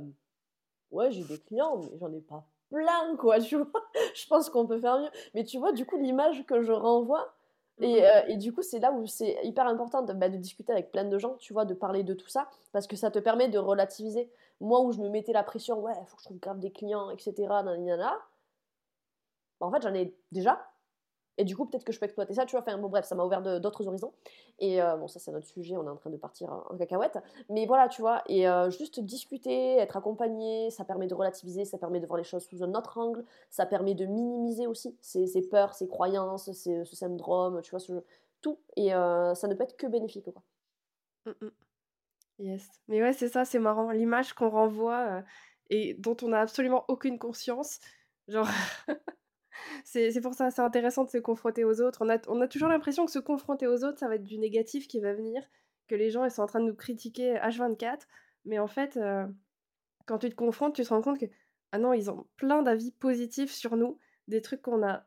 [0.90, 3.70] ouais, j'ai des clients, mais j'en ai pas plein, quoi, tu vois.
[4.14, 5.11] je pense qu'on peut faire mieux.
[5.34, 7.34] Mais tu vois, du coup, l'image que je renvoie,
[7.80, 10.36] et, mmh euh, et, du coup, c'est là où c'est hyper important de, bah, de,
[10.36, 13.11] discuter avec plein de gens, tu vois, de parler de tout ça, parce que ça
[13.11, 14.30] te permet de relativiser.
[14.61, 16.70] Moi, où je me mettais la pression, ouais, il faut que je trouve grave des
[16.70, 17.34] clients, etc.,
[17.64, 18.16] nanana,
[19.61, 20.64] bah, en fait, j'en ai déjà.
[21.37, 22.76] Et du coup, peut-être que je peux exploiter ça, tu vois.
[22.76, 24.12] Bon, bref, ça m'a ouvert d'autres horizons.
[24.61, 27.18] Et euh, bon, ça, c'est notre sujet, on est en train de partir en cacahuète.
[27.49, 28.22] Mais voilà, tu vois.
[28.28, 32.24] Et euh, juste discuter, être accompagné, ça permet de relativiser, ça permet de voir les
[32.24, 36.85] choses sous un autre angle, ça permet de minimiser aussi ses, peurs, ses croyances, ce
[36.85, 38.01] syndrome, tu vois,
[38.41, 38.59] tout.
[38.76, 40.43] Et euh, ça ne peut être que bénéfique, quoi.
[41.26, 41.49] Mmh
[42.39, 42.68] yes.
[42.89, 43.91] Mais ouais, c'est ça, c'est marrant.
[43.91, 45.22] L'image qu'on renvoie
[45.70, 47.78] et dont on n'a absolument aucune conscience.
[48.28, 48.49] Genre.
[49.84, 51.98] C'est pour ça, c'est intéressant de se confronter aux autres.
[52.02, 54.38] On a, on a toujours l'impression que se confronter aux autres, ça va être du
[54.38, 55.42] négatif qui va venir,
[55.88, 58.07] que les gens ils sont en train de nous critiquer H24.
[58.44, 59.26] Mais en fait, euh,
[60.07, 61.26] quand tu te confrontes, tu te rends compte que,
[61.72, 63.98] ah non, ils ont plein d'avis positifs sur nous,
[64.28, 65.07] des trucs qu'on n'a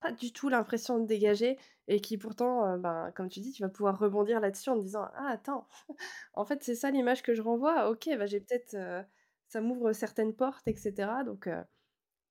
[0.00, 3.62] pas du tout l'impression de dégager et qui pourtant, euh, ben, comme tu dis, tu
[3.62, 5.66] vas pouvoir rebondir là-dessus en te disant, ah attends,
[6.34, 9.02] en fait c'est ça l'image que je renvoie, ok, bah, j'ai peut-être, euh,
[9.48, 11.24] ça m'ouvre certaines portes, etc.
[11.24, 11.48] Donc,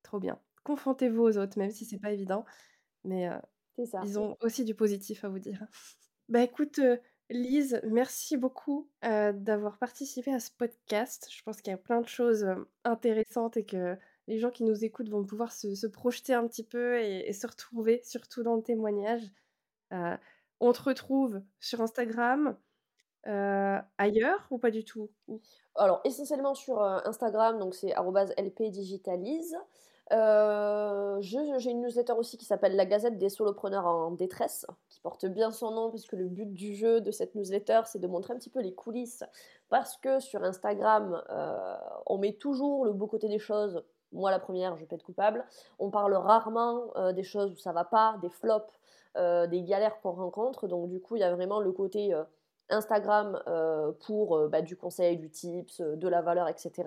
[0.02, 2.44] trop bien confrontez-vous aux autres, même si c'est pas évident.
[3.04, 3.28] Mais
[3.78, 5.66] ils ont aussi du positif à vous dire.
[6.30, 6.80] Bah écoute,
[7.28, 11.28] Lise, merci beaucoup d'avoir participé à ce podcast.
[11.30, 12.46] Je pense qu'il y a plein de choses
[12.84, 16.98] intéressantes et que les gens qui nous écoutent vont pouvoir se, projeter un petit peu
[16.98, 19.22] et, se retrouver, surtout dans le témoignage.
[19.90, 22.56] on te retrouve sur Instagram,
[23.24, 25.10] ailleurs ou pas du tout?
[25.74, 27.94] Alors, essentiellement sur Instagram, donc c'est
[28.38, 29.56] lpdigitalise.
[30.12, 35.26] Euh, j'ai une newsletter aussi qui s'appelle La Gazette des solopreneurs en détresse, qui porte
[35.26, 38.36] bien son nom, puisque le but du jeu de cette newsletter, c'est de montrer un
[38.36, 39.24] petit peu les coulisses.
[39.70, 41.76] Parce que sur Instagram, euh,
[42.06, 43.82] on met toujours le beau côté des choses.
[44.12, 45.44] Moi, la première, je peux être coupable.
[45.78, 48.70] On parle rarement euh, des choses où ça va pas, des flops,
[49.16, 50.66] des galères qu'on rencontre.
[50.66, 52.12] Donc, du coup, il y a vraiment le côté
[52.70, 53.42] Instagram
[54.06, 56.84] pour bah, du conseil, du tips, de la valeur, etc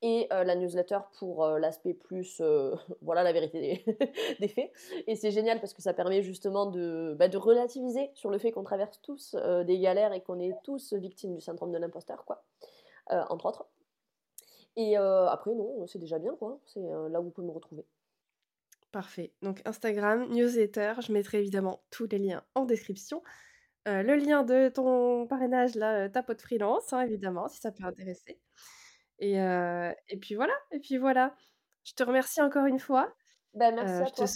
[0.00, 2.40] et la newsletter pour l'aspect plus,
[3.02, 3.84] voilà la vérité
[4.40, 4.70] des, faits.
[5.08, 8.52] Et c'est génial parce que ça permet justement de, bah, de relativiser sur le fait
[8.52, 9.34] qu'on traverse tous
[9.66, 12.44] des galères et qu'on est tous victimes du syndrome de l'imposteur, quoi,
[13.08, 13.66] entre autres.
[14.76, 16.60] Et après, non, c'est déjà bien, quoi.
[16.66, 17.84] C'est là où vous pouvez me retrouver.
[18.92, 19.32] Parfait.
[19.42, 23.22] Donc Instagram, newsletter, je mettrai évidemment tous les liens en description.
[23.86, 28.38] Le lien de ton parrainage, là, ta pote freelance, hein, évidemment, si ça peut intéresser.
[29.18, 31.34] Et, et puis voilà, et puis voilà.
[31.84, 33.14] Je te remercie encore une fois.
[33.54, 34.26] Bah, merci à toi,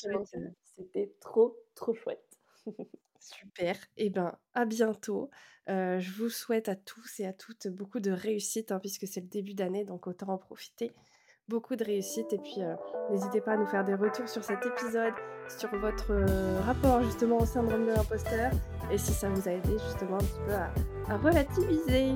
[0.64, 2.38] C'était trop, trop chouette.
[3.20, 3.76] Super.
[3.97, 5.30] Et ben, à bientôt.
[5.66, 9.28] je vous souhaite à tous et à toutes beaucoup de réussite, hein, puisque c'est le
[9.28, 10.93] début d'année, donc autant en profiter
[11.53, 12.74] beaucoup de réussite et puis euh,
[13.11, 15.12] n'hésitez pas à nous faire des retours sur cet épisode,
[15.59, 18.50] sur votre euh, rapport justement au syndrome de l'imposteur
[18.90, 20.70] et si ça vous a aidé justement un petit peu à,
[21.12, 22.14] à relativiser.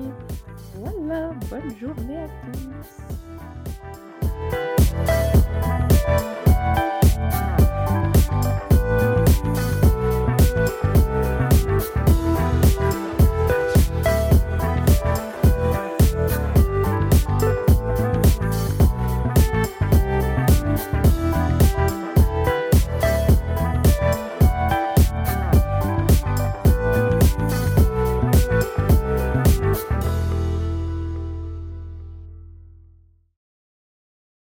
[0.75, 2.27] Voilà, bonne journée à
[5.31, 5.36] tous.